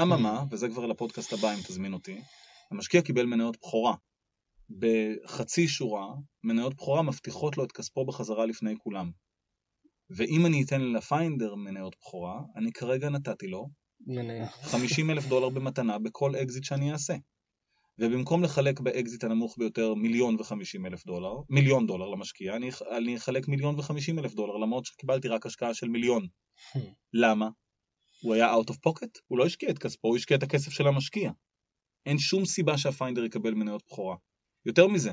[0.02, 2.20] אממה, וזה כבר לפודקאסט הבא אם תזמין אותי,
[2.70, 3.94] המשקיע קיבל מניות בכורה.
[4.70, 9.10] בחצי שורה, מניות בכורה מבטיחות לו את כספו בחזרה לפני כולם.
[10.10, 13.68] ואם אני אתן ל finder מניות בכורה, אני כרגע נתתי לו
[14.06, 14.46] מניה.
[14.48, 17.14] 50 אלף דולר במתנה בכל אקזיט שאני אעשה.
[17.98, 23.48] ובמקום לחלק באקזיט הנמוך ביותר מיליון וחמישים אלף דולר, מיליון דולר למשקיע, אני, אני אחלק
[23.48, 26.26] מיליון וחמישים אלף דולר, למרות שקיבלתי רק השקעה של מיליון.
[27.12, 27.48] למה?
[28.22, 29.20] הוא היה out of pocket?
[29.26, 31.30] הוא לא השקיע את כספו, הוא השקיע את הכסף של המשקיע.
[32.06, 34.16] אין שום סיבה שה finder יקבל מניות בכורה.
[34.66, 35.12] יותר מזה,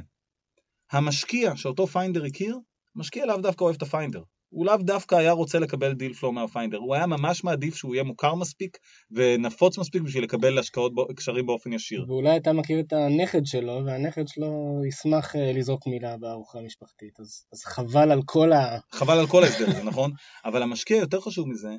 [0.91, 2.58] המשקיע שאותו finder הכיר,
[2.95, 4.22] משקיע לאו דווקא אוהב את ה finder.
[4.49, 7.95] הוא לאו דווקא היה רוצה לקבל deal flow מה finder, הוא היה ממש מעדיף שהוא
[7.95, 8.78] יהיה מוכר מספיק
[9.12, 12.06] ונפוץ מספיק בשביל לקבל השקעות קשרים באופן ישיר.
[12.08, 17.45] ואולי אתה מכיר את הנכד שלו, והנכד שלו ישמח אה, לזרוק מילה בארוחה המשפחתית, אז,
[17.54, 18.78] אז חבל על כל ה...
[18.91, 20.12] חבל על כל ההסדר הזה, נכון?
[20.45, 21.70] אבל המשקיע יותר חשוב מזה,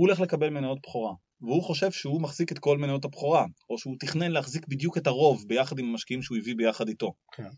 [0.00, 1.12] הוא הולך לקבל מניות בכורה.
[1.40, 5.44] והוא חושב שהוא מחזיק את כל מניות הבכורה, או שהוא תכנן להחזיק בדיוק את הרוב
[5.48, 7.12] ביחד עם המשקיעים שהוא הביא ביחד איתו.
[7.32, 7.48] כן.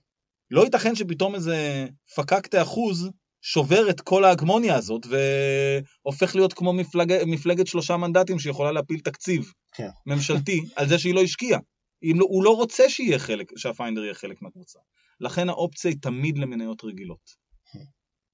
[0.50, 1.86] לא ייתכן שפתאום איזה
[2.16, 3.10] פקקטה אחוז
[3.42, 7.12] שובר את כל ההגמוניה הזאת והופך להיות כמו מפלג...
[7.26, 9.88] מפלגת שלושה מנדטים שיכולה להפיל תקציב כן.
[10.06, 11.60] ממשלתי על זה שהיא לא השקיעה.
[12.02, 14.78] אם לא, הוא לא רוצה שיהיה חלק, שהפיינדר יהיה חלק מהקבוצה.
[15.20, 17.41] לכן האופציה היא תמיד למניות רגילות.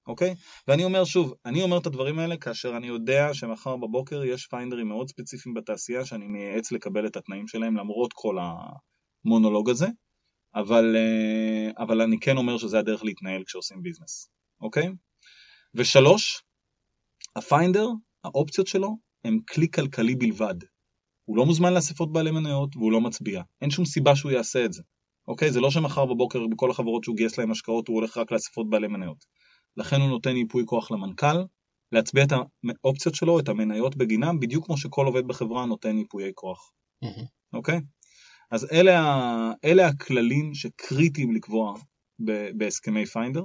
[0.09, 0.35] אוקיי?
[0.67, 4.87] ואני אומר שוב, אני אומר את הדברים האלה כאשר אני יודע שמחר בבוקר יש פיינדרים
[4.87, 8.37] מאוד ספציפיים בתעשייה שאני מייעץ לקבל את התנאים שלהם למרות כל
[9.25, 9.87] המונולוג הזה,
[10.55, 14.29] אבל, אה, אבל אני כן אומר שזה הדרך להתנהל כשעושים ביזנס,
[14.61, 14.89] אוקיי?
[15.75, 16.43] ושלוש,
[17.35, 17.87] הפיינדר,
[18.23, 20.55] האופציות שלו הם כלי כלכלי בלבד.
[21.25, 23.41] הוא לא מוזמן לאספות בעלי מניות והוא לא מצביע.
[23.61, 24.83] אין שום סיבה שהוא יעשה את זה.
[25.27, 25.51] אוקיי?
[25.51, 28.87] זה לא שמחר בבוקר בכל החברות שהוא גייס להם השקעות הוא הולך רק לאספות בעלי
[28.87, 29.25] מניות.
[29.79, 31.43] לכן הוא נותן ייפוי כוח למנכ"ל
[31.91, 32.31] להצביע את
[32.83, 36.71] האופציות שלו, את המניות בגינם, בדיוק כמו שכל עובד בחברה נותן ייפויי כוח.
[37.53, 37.79] אוקיי?
[38.51, 41.79] אז אלה, ה, אלה הכללים שקריטיים לקבוע
[42.25, 43.43] ב, בהסכמי פיינדר.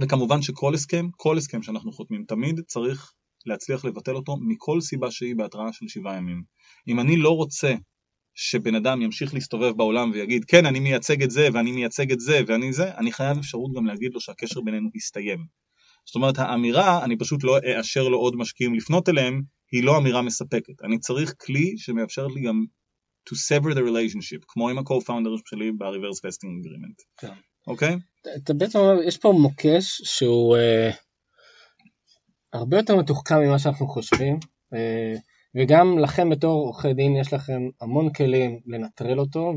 [0.00, 3.12] וכמובן שכל הסכם, כל הסכם שאנחנו חותמים תמיד צריך
[3.46, 6.42] להצליח לבטל אותו מכל סיבה שהיא בהתראה של שבעה ימים.
[6.88, 7.74] אם אני לא רוצה
[8.36, 12.40] שבן אדם ימשיך להסתובב בעולם ויגיד כן אני מייצג את זה ואני מייצג את זה
[12.46, 15.46] ואני זה, אני חייב אפשרות גם להגיד לו שהקשר בינינו הסתיים.
[16.06, 20.22] זאת אומרת האמירה אני פשוט לא אאשר לו עוד משקיעים לפנות אליהם היא לא אמירה
[20.22, 20.82] מספקת.
[20.84, 22.64] אני צריך כלי שמאפשר לי גם
[23.30, 27.04] to sever the relationship כמו עם ה-co-founder שלי ב-reverse vesting agreement.
[27.16, 27.34] כן.
[27.66, 27.96] אוקיי?
[28.36, 30.90] אתה בעצם אומר, יש פה מוקש שהוא אה,
[32.52, 34.38] הרבה יותר מתוחכם ממה שאנחנו חושבים,
[34.74, 35.14] אה,
[35.54, 39.52] וגם לכם בתור עורכי דין יש לכם המון כלים לנטרל אותו,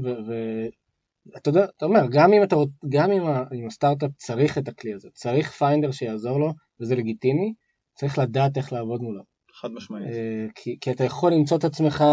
[1.34, 2.56] ואתה יודע, אתה אומר, גם אם, אתה,
[2.90, 7.54] גם אם, ה- אם הסטארט-אפ צריך את הכלי הזה, צריך פיינדר שיעזור לו, וזה לגיטימי,
[7.96, 9.22] צריך לדעת איך לעבוד מולו.
[9.62, 10.08] חד משמעית.
[10.08, 12.04] אה, כי, כי אתה יכול למצוא את עצמך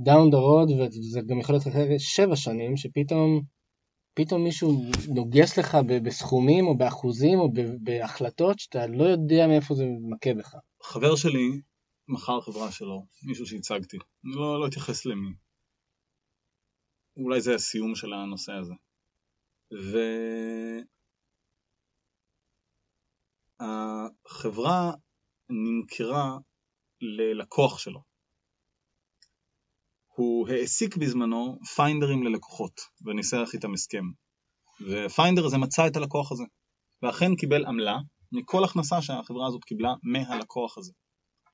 [0.00, 3.40] down the road, וזה גם יכול להיות אחרי שבע שנים, שפתאום
[4.14, 5.74] פתאום מישהו נוגס לך
[6.04, 7.48] בסכומים או באחוזים או
[7.82, 10.54] בהחלטות שאתה לא יודע מאיפה זה מכה בך.
[10.82, 11.60] חבר שלי
[12.08, 15.34] מכר חברה שלו, מישהו שהצגתי, אני לא, לא אתייחס למי.
[17.16, 18.74] אולי זה הסיום של הנושא הזה.
[23.60, 24.92] והחברה
[25.50, 26.38] נמכרה
[27.00, 28.02] ללקוח שלו.
[30.06, 34.04] הוא העסיק בזמנו finder ים ללקוחות וניסח איתם הסכם.
[34.80, 36.44] ו finder הזה מצא את הלקוח הזה,
[37.02, 37.96] ואכן קיבל עמלה
[38.32, 40.92] מכל הכנסה שהחברה הזאת קיבלה מהלקוח הזה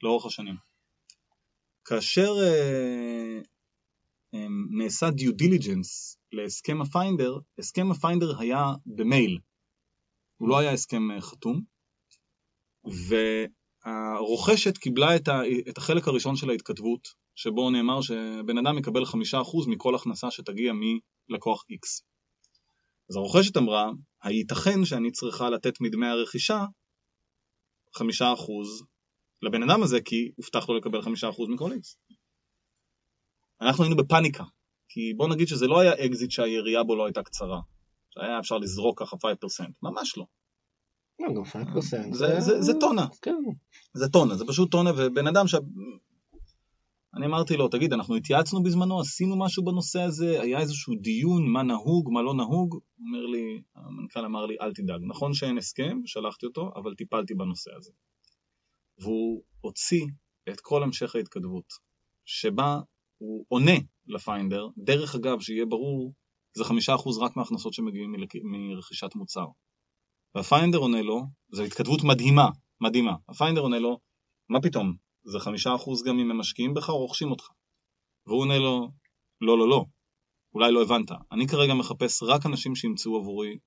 [0.03, 0.57] לאורך השנים.
[1.85, 3.41] כאשר אה,
[4.35, 9.39] אה, נעשה due diligence להסכם ה finder, הסכם ה finder היה במייל,
[10.37, 11.63] הוא לא היה הסכם אה, חתום,
[13.85, 19.09] והרוכשת קיבלה את, ה, את החלק הראשון של ההתכתבות, שבו נאמר שבן אדם יקבל 5%
[19.69, 22.03] מכל הכנסה שתגיע מלקוח X.
[23.11, 23.91] אז הרוכשת אמרה,
[24.23, 26.65] הייתכן שאני צריכה לתת מדמי הרכישה
[27.97, 28.01] 5%
[29.43, 31.07] לבן אדם הזה כי הובטח לו לקבל 5%
[31.49, 31.97] מכל X.
[33.61, 34.45] אנחנו היינו בפאניקה,
[34.89, 37.61] כי בוא נגיד שזה לא היה אקזיט שהירייה בו לא הייתה קצרה,
[38.11, 39.21] שהיה אפשר לזרוק ככה 5%,
[39.83, 40.25] ממש לא.
[41.21, 42.15] לא, גם 5%.
[42.15, 43.43] זה, זה, זה טונה, כן.
[43.95, 45.55] זה טונה, זה פשוט טונה, ובן אדם ש...
[47.15, 51.63] אני אמרתי לו, תגיד, אנחנו התייעצנו בזמנו, עשינו משהו בנושא הזה, היה איזשהו דיון, מה
[51.63, 52.79] נהוג, מה לא נהוג?
[52.99, 57.71] אומר לי, המנכ"ל אמר לי, אל תדאג, נכון שאין הסכם, שלחתי אותו, אבל טיפלתי בנושא
[57.77, 57.91] הזה.
[58.99, 60.07] והוא הוציא
[60.49, 61.65] את כל המשך ההתכתבות,
[62.25, 62.81] שבה
[63.19, 66.13] הוא עונה לפיינדר, דרך אגב, שיהיה ברור,
[66.57, 69.47] זה חמישה אחוז רק מההכנסות שמגיעים מרכישת מוצר.
[70.35, 71.23] והפיינדר עונה לו,
[71.53, 72.49] זו התכתבות מדהימה,
[72.81, 73.13] מדהימה.
[73.29, 73.99] הפיינדר עונה לו,
[74.49, 77.49] מה פתאום, זה חמישה אחוז גם אם הם משקיעים בך או רוכשים אותך.
[78.27, 78.89] והוא עונה לו,
[79.41, 79.85] לא, לא, לא,
[80.55, 83.59] אולי לא הבנת, אני כרגע מחפש רק אנשים שימצאו עבורי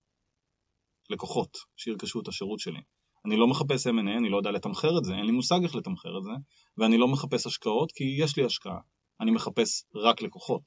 [1.09, 2.81] לקוחות, שירכשו את השירות שלי.
[3.25, 6.17] אני לא מחפש M&A, אני לא יודע לתמחר את זה, אין לי מושג איך לתמחר
[6.17, 6.31] את זה,
[6.77, 8.79] ואני לא מחפש השקעות כי יש לי השקעה,
[9.21, 10.61] אני מחפש רק לקוחות.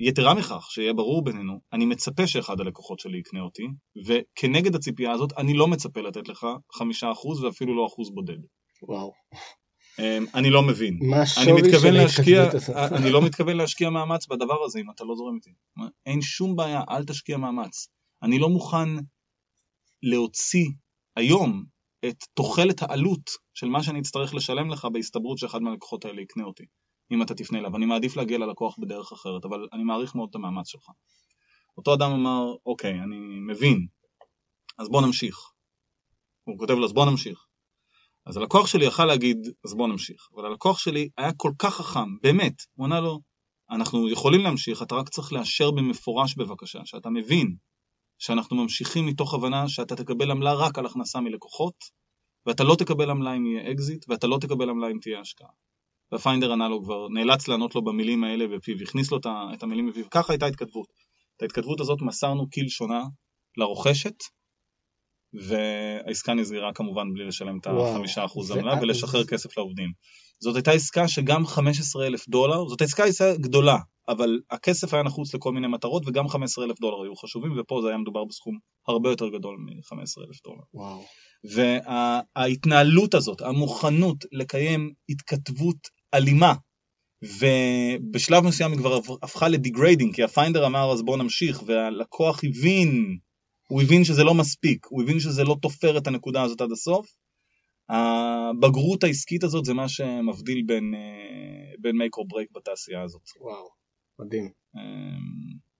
[0.00, 3.66] יתרה מכך, שיהיה ברור בינינו, אני מצפה שאחד הלקוחות שלי יקנה אותי,
[4.06, 8.38] וכנגד הציפייה הזאת אני לא מצפה לתת לך חמישה אחוז ואפילו לא אחוז בודד.
[8.82, 9.12] וואו.
[9.98, 10.98] אמ, אני לא מבין.
[11.02, 12.76] מה השווי של ההתכתבות הזאת?
[12.92, 15.50] אני לא מתכוון להשקיע מאמץ בדבר הזה אם אתה לא זורם איתי.
[16.06, 17.88] אין שום בעיה, אל תשקיע מאמץ.
[18.22, 18.88] אני לא מוכן
[20.02, 20.66] להוציא
[21.16, 21.64] היום
[22.04, 26.64] את תוחלת העלות של מה שאני אצטרך לשלם לך בהסתברות שאחד מהלקוחות האלה יקנה אותי,
[27.12, 27.76] אם אתה תפנה אליו.
[27.76, 30.88] אני מעדיף להגיע ללקוח בדרך אחרת, אבל אני מעריך מאוד את המאמץ שלך.
[31.76, 33.16] אותו אדם אמר, אוקיי, אני
[33.48, 33.86] מבין,
[34.78, 35.36] אז בוא נמשיך.
[36.44, 37.46] הוא כותב לו, אז בוא נמשיך.
[38.26, 40.28] אז הלקוח שלי יכל להגיד, אז בוא נמשיך.
[40.34, 43.20] אבל הלקוח שלי היה כל כך חכם, באמת, הוא ענה לו,
[43.70, 47.56] אנחנו יכולים להמשיך, אתה רק צריך לאשר במפורש בבקשה, שאתה מבין
[48.18, 51.74] שאנחנו ממשיכים מתוך הבנה שאתה תקבל עמלה רק על הכנסה מלקוחות,
[52.46, 55.48] ואתה לא תקבל עמלה אם יהיה אקזיט, ואתה לא תקבל עמלה אם תהיה השקעה.
[56.12, 59.18] וה finder ענה לו כבר, נאלץ לענות לו במילים האלה בפיו, הכניס לו
[59.54, 60.86] את המילים בפיו, ככה הייתה התכתבות.
[61.36, 63.02] את ההתכתבות הזאת מסרנו כלשונה
[63.56, 64.14] לרוכשת,
[65.48, 69.92] והעסקה נסגרה כמובן בלי לשלם את החמישה אחוז זה- עמלה ולשחרר כסף לעובדים.
[70.40, 73.76] זאת הייתה עסקה שגם 15 אלף דולר, זאת עסקה עסקה גדולה,
[74.08, 77.88] אבל הכסף היה נחוץ לכל מיני מטרות וגם 15 אלף דולר היו חשובים, ופה זה
[77.88, 78.58] היה מדובר בסכום
[78.88, 79.96] הרבה יותר גדול מ-15
[80.28, 80.62] אלף דולר.
[80.74, 81.02] וואו.
[81.44, 85.76] וההתנהלות הזאת, המוכנות לקיים התכתבות
[86.14, 86.54] אלימה,
[87.24, 92.40] ובשלב מסוים היא כבר הפכה ל degrading, כי ה finder אמר אז בוא נמשיך, והלקוח
[92.44, 93.18] הבין,
[93.66, 97.06] הוא הבין שזה לא מספיק, הוא הבין שזה לא תופר את הנקודה הזאת עד הסוף.
[97.88, 103.22] הבגרות העסקית הזאת זה מה שמבדיל בין, אה, בין make or break בתעשייה הזאת.
[103.40, 103.68] וואו.
[104.18, 104.50] מדהים.
[104.76, 104.82] אה,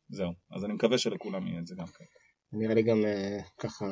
[0.08, 2.04] זהו, אז אני מקווה שלכולם יהיה את זה גם כן.
[2.52, 3.86] נראה לי גם אה, ככה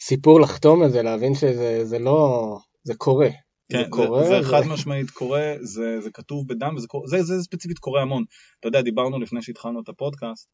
[0.00, 3.28] סיפור לחתום את זה, להבין שזה זה לא, זה קורה.
[3.72, 4.24] כן, זה קורה.
[4.24, 8.24] זה, זה חד משמעית קורה, זה, זה כתוב בדם, וזה זה, זה ספציפית קורה המון.
[8.60, 10.48] אתה יודע, דיברנו לפני שהתחלנו את הפודקאסט,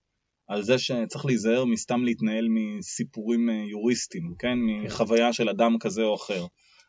[0.49, 4.59] על זה שצריך להיזהר מסתם להתנהל מסיפורים אה, יוריסטיים, כן?
[4.85, 6.47] מחוויה של אדם כזה או אחר.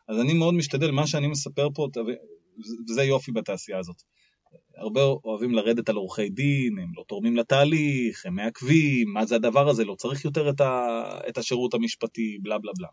[0.08, 1.88] אז אני מאוד משתדל, מה שאני מספר פה,
[2.88, 4.02] וזה יופי בתעשייה הזאת.
[4.76, 9.68] הרבה אוהבים לרדת על עורכי דין, הם לא תורמים לתהליך, הם מעכבים, מה זה הדבר
[9.68, 10.94] הזה, לא צריך יותר את, ה,
[11.28, 12.88] את השירות המשפטי, בלה בלה בלה.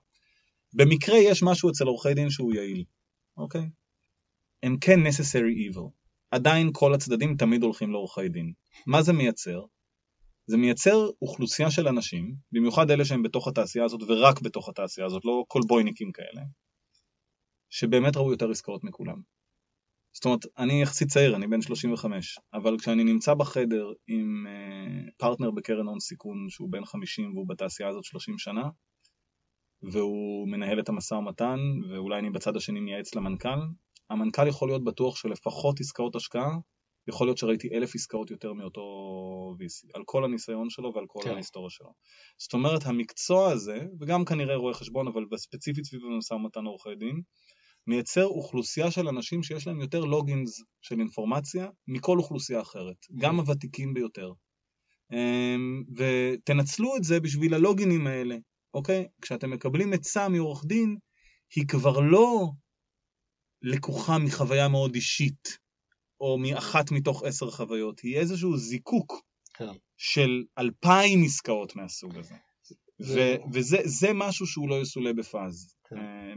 [0.74, 2.84] במקרה יש משהו אצל עורכי דין שהוא יעיל,
[3.38, 3.70] אוקיי?
[4.64, 5.90] הם כן necessary evil.
[6.32, 8.54] עדיין כל הצדדים תמיד הולכים לעורכי דין.
[8.88, 9.62] מה זה מייצר?
[10.52, 15.26] זה מייצר אוכלוסייה של אנשים, במיוחד אלה שהם בתוך התעשייה הזאת ורק בתוך התעשייה הזאת,
[15.26, 16.42] לא כל בויניקים כאלה,
[17.70, 19.22] שבאמת ראו יותר עסקאות מכולם.
[20.14, 25.52] זאת אומרת, אני יחסית צעיר, אני בן 35, אבל כשאני נמצא בחדר עם uh, פרטנר
[25.52, 28.64] בקרן הון סיכון שהוא בן 50 והוא בתעשייה הזאת 30 שנה,
[29.92, 33.60] והוא מנהל את המשא ומתן, ואולי אני בצד השני מייעץ למנכ"ל,
[34.10, 36.52] המנכ"ל יכול להיות בטוח שלפחות עסקאות השקעה,
[37.08, 38.82] יכול להיות שראיתי אלף עסקאות יותר מאותו
[39.60, 41.34] VC, על כל הניסיון שלו ועל כל כן.
[41.34, 41.94] ההיסטוריה שלו.
[42.38, 47.22] זאת אומרת, המקצוע הזה, וגם כנראה רואה חשבון, אבל בספציפית סביב המשא ומתן עורכי דין,
[47.88, 53.94] מייצר אוכלוסייה של אנשים שיש להם יותר לוגינס של אינפורמציה מכל אוכלוסייה אחרת, גם הוותיקים
[53.94, 54.32] ביותר.
[55.12, 58.36] אמ, ותנצלו את זה בשביל הלוגינים האלה,
[58.74, 59.08] אוקיי?
[59.22, 60.98] כשאתם מקבלים עצה מעורך דין,
[61.56, 62.50] היא כבר לא
[63.62, 65.58] לקוחה מחוויה מאוד אישית,
[66.22, 69.22] או מאחת מתוך עשר חוויות, היא איזשהו זיקוק
[69.54, 69.68] כן.
[69.98, 72.36] של אלפיים עסקאות מהסוג הזה.
[73.00, 75.96] זה- ו- וזה זה משהו שהוא לא יסולא בפאז כן.
[75.98, 76.34] אה,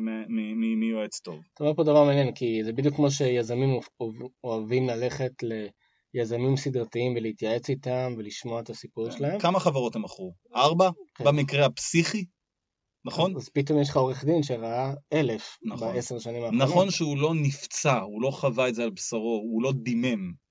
[0.76, 1.40] מיועץ טוב.
[1.54, 3.70] אתה אומר פה דבר מעניין, כי זה בדיוק כמו שיזמים
[4.00, 4.14] אוהב-
[4.44, 5.32] אוהבים ללכת
[6.14, 9.38] ליזמים סדרתיים ולהתייעץ איתם ולשמוע את הסיפור שלהם.
[9.40, 10.34] כמה חברות הם מכרו?
[10.56, 10.90] ארבע?
[11.14, 11.24] כן.
[11.24, 12.24] במקרה הפסיכי?
[13.04, 13.36] נכון?
[13.36, 15.94] אז פתאום יש לך עורך דין שראה אלף נכון.
[15.94, 16.68] בעשר שנים האחרונות.
[16.68, 20.44] נכון שהוא לא נפצע, הוא לא חווה את זה על בשרו, הוא לא דימם.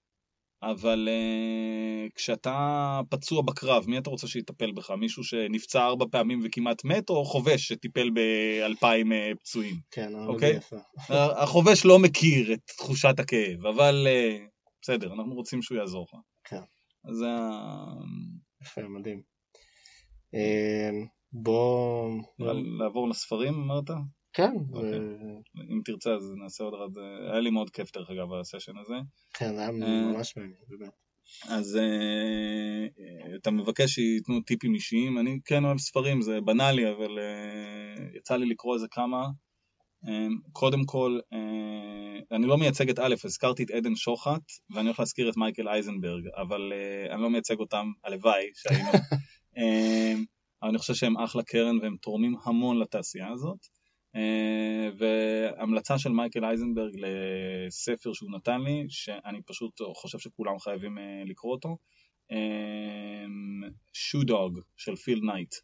[0.71, 4.91] אבל uh, כשאתה פצוע בקרב, מי אתה רוצה שיטפל בך?
[4.91, 9.75] מישהו שנפצע ארבע פעמים וכמעט מת, או חובש שטיפל באלפיים uh, פצועים?
[9.91, 10.55] כן, אבל אוקיי.
[10.55, 10.75] יפה.
[11.09, 14.41] החובש לא מכיר את תחושת הכאב, אבל uh,
[14.81, 16.19] בסדר, אנחנו רוצים שהוא יעזור לך.
[16.43, 16.61] כן.
[17.05, 17.85] אז זה ה...
[18.61, 19.21] יפה, מדהים.
[21.35, 22.09] אה, בוא...
[22.79, 23.89] לעבור לספרים, אמרת?
[24.33, 24.99] כן, אוקיי.
[25.71, 28.95] אם תרצה אז נעשה עוד אחד, היה לי מאוד כיף דרך אגב הסשן הזה.
[29.33, 30.91] כן, היה אה, ממש מעניין, באמת.
[31.49, 32.87] אז אה,
[33.35, 38.45] אתה מבקש שייתנו טיפים אישיים, אני כן אוהב ספרים, זה בנאלי, אבל אה, יצא לי
[38.45, 39.27] לקרוא איזה כמה.
[40.07, 44.99] אה, קודם כל, אה, אני לא מייצג את א', הזכרתי את עדן שוחט, ואני הולך
[44.99, 48.89] להזכיר את מייקל אייזנברג, אבל אה, אני לא מייצג אותם, הלוואי שהיינו.
[49.57, 50.13] אה,
[50.63, 53.67] אבל אני חושב שהם אחלה קרן והם תורמים המון לתעשייה הזאת.
[54.15, 61.23] אה, והמלצה של מייקל אייזנברג לספר שהוא נתן לי, שאני פשוט חושב שכולם חייבים אה,
[61.25, 61.77] לקרוא אותו,
[63.93, 65.55] Shoe Dog של פיל נייט,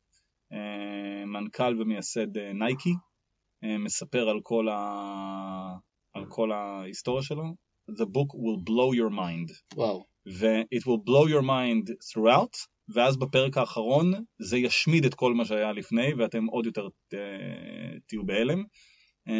[0.53, 2.93] אה, מנכ"ל ומייסד אה, נייקי,
[3.63, 5.75] אה, מספר על כל, ה...
[6.13, 7.43] על כל ההיסטוריה שלו.
[7.91, 9.53] The book will blow your mind.
[9.75, 12.55] וואו, ו-it will blow your mind throughout,
[12.93, 17.17] ואז בפרק האחרון זה ישמיד את כל מה שהיה לפני, ואתם עוד יותר uh,
[18.07, 18.63] תהיו בהלם.
[19.29, 19.31] Uh,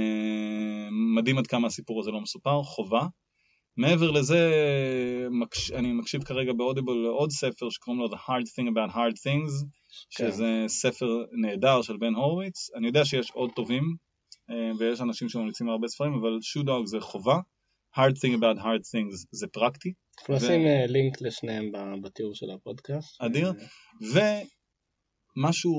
[1.18, 3.08] מדהים עד כמה הסיפור הזה לא מסופר, חובה.
[3.78, 4.52] מעבר לזה,
[5.32, 5.72] מקש...
[5.72, 9.66] אני מקשיב כרגע באודיבל לעוד ספר שקוראים לו The Hard Thing About Hard Things,
[10.16, 10.32] כן.
[10.32, 12.70] שזה ספר נהדר של בן הורוביץ.
[12.76, 17.00] אני יודע שיש עוד טובים, uh, ויש אנשים שממליצים הרבה ספרים, אבל שו דוג זה
[17.00, 17.39] חובה.
[17.95, 19.93] Hard Thing About Hard Things זה פרקטי.
[20.20, 23.22] אנחנו נשים אה, לינק לשניהם בתיאור של הפודקאסט.
[23.22, 23.54] אדיר.
[25.38, 25.74] ומשהו,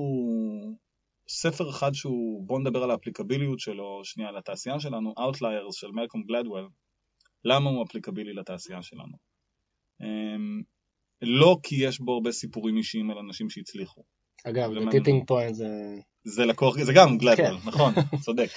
[1.28, 6.68] ספר אחד שהוא, בואו נדבר על האפליקביליות שלו, שנייה, לתעשייה שלנו, Outliers של מלקום גלדוול.
[7.45, 9.16] למה הוא אפליקבילי לתעשייה שלנו?
[10.03, 10.62] אמ,
[11.22, 14.03] לא כי יש בו הרבה סיפורים אישיים על אנשים שהצליחו.
[14.45, 15.68] אגב, Tipping Point זה...
[16.24, 17.68] זה לקוח, זה גם גלדוול, כן.
[17.68, 18.49] נכון, צודק.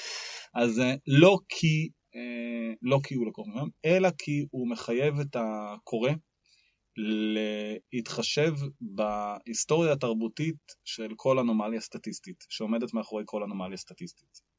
[0.56, 5.36] אז אה, לא כי, אה, לא כי הוא לקוח מהם, אלא כי הוא מחייב את
[5.36, 6.11] הקורא
[7.93, 14.53] להתחשב בהיסטוריה התרבותית של כל אנומליה סטטיסטית, שעומדת מאחורי כל אנומליה סטטיסטית.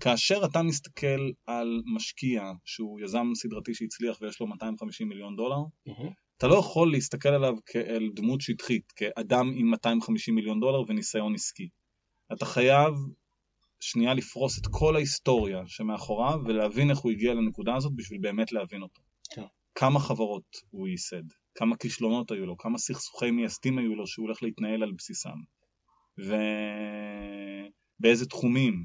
[0.00, 6.10] כאשר אתה מסתכל על משקיע שהוא יזם סדרתי שהצליח ויש לו 250 מיליון דולר, מהמם.
[6.38, 11.68] אתה לא יכול להסתכל עליו כאל דמות שטחית, כאדם עם 250 מיליון דולר וניסיון עסקי.
[12.32, 12.94] אתה חייב
[13.80, 18.82] שנייה לפרוס את כל ההיסטוריה שמאחוריו ולהבין איך הוא הגיע לנקודה הזאת בשביל באמת להבין
[18.82, 19.00] אותו.
[19.34, 19.42] כן.
[19.74, 21.22] כמה חברות הוא ייסד,
[21.54, 25.38] כמה כישלונות היו לו, כמה סכסוכי מייסדים היו לו שהוא הולך להתנהל על בסיסם.
[27.98, 28.84] ובאיזה תחומים,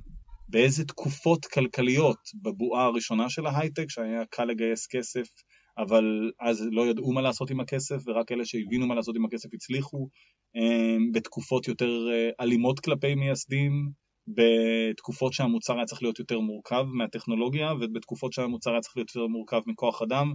[0.49, 5.27] באיזה תקופות כלכליות בבועה הראשונה של ההייטק שהיה קל לגייס כסף
[5.77, 9.49] אבל אז לא ידעו מה לעשות עם הכסף ורק אלה שהבינו מה לעשות עם הכסף
[9.53, 10.09] הצליחו
[10.55, 13.71] אה, בתקופות יותר אה, אלימות כלפי מייסדים
[14.27, 19.61] בתקופות שהמוצר היה צריך להיות יותר מורכב מהטכנולוגיה ובתקופות שהמוצר היה צריך להיות יותר מורכב
[19.65, 20.33] מכוח אדם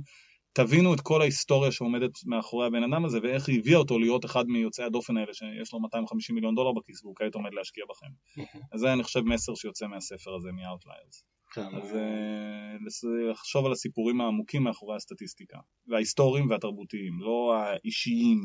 [0.57, 4.47] תבינו את כל ההיסטוריה שעומדת מאחורי הבן אדם הזה ואיך היא הביאה אותו להיות אחד
[4.49, 8.43] מיוצאי הדופן האלה שיש לו 250 מיליון דולר בכיס והוא כעת עומד להשקיע בכם.
[8.73, 11.23] אז זה אני חושב מסר שיוצא מהספר הזה מ-Outliers.
[11.53, 11.75] כן.
[11.75, 15.59] אז אה, לחשוב על הסיפורים העמוקים מאחורי הסטטיסטיקה,
[15.89, 18.41] וההיסטוריים והתרבותיים, לא האישיים,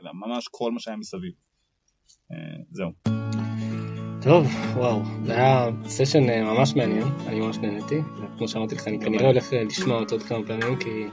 [0.00, 1.32] אלא ממש כל מה שהיה מסביב.
[2.32, 2.36] אה,
[2.70, 2.90] זהו.
[4.24, 4.46] טוב,
[4.76, 9.26] וואו, זה היה סשן אה, ממש מעניין, אני ממש נהניתי, וכמו שאמרתי לך, אני כנראה.
[9.26, 11.04] הולך אה, לשמוע אותו עוד כמה פעמים, כי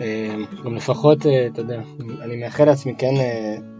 [0.00, 1.82] אה, גם לפחות, אתה יודע,
[2.20, 3.14] אני מאחל לעצמי כן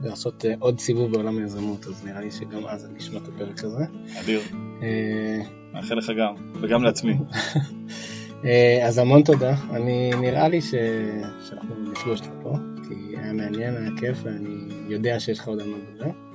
[0.02, 3.84] לעשות עוד סיבוב בעולם היזמות, אז נראה לי שגם אז אני אשמע את הפרק הזה.
[4.20, 4.40] אדיר,
[5.72, 7.14] מאחל לך גם, וגם לעצמי.
[8.86, 10.74] אז המון תודה, אני נראה לי ש...
[11.48, 12.54] שאנחנו נפגוש אותך פה,
[12.88, 16.31] כי היה מעניין, היה כיף, ואני יודע שיש לך עוד מה לדבר.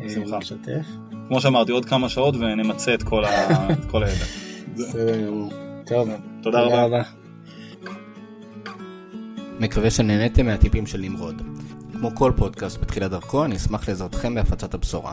[0.00, 0.38] אה, בשמחה.
[0.38, 0.86] לשתף.
[1.28, 4.24] כמו שאמרתי, עוד כמה שעות ונמצה את כל ה- את כל הידע.
[4.76, 5.52] בסדר גמור.
[5.86, 6.08] טוב,
[6.42, 6.84] תודה רבה.
[6.84, 7.02] רבה.
[9.60, 11.42] מקווה שנהניתם מהטיפים של נמרוד.
[11.92, 15.12] כמו כל פודקאסט בתחילת דרכו, אני אשמח לעזרתכם בהפצת הבשורה.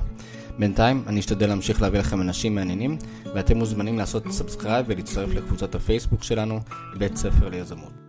[0.60, 2.98] בינתיים, אני אשתדל להמשיך להביא לכם אנשים מעניינים,
[3.36, 6.60] ואתם מוזמנים לעשות subscribe ולהצטרף לקבוצת הפייסבוק שלנו,
[6.98, 8.07] בית ספר ליזמות.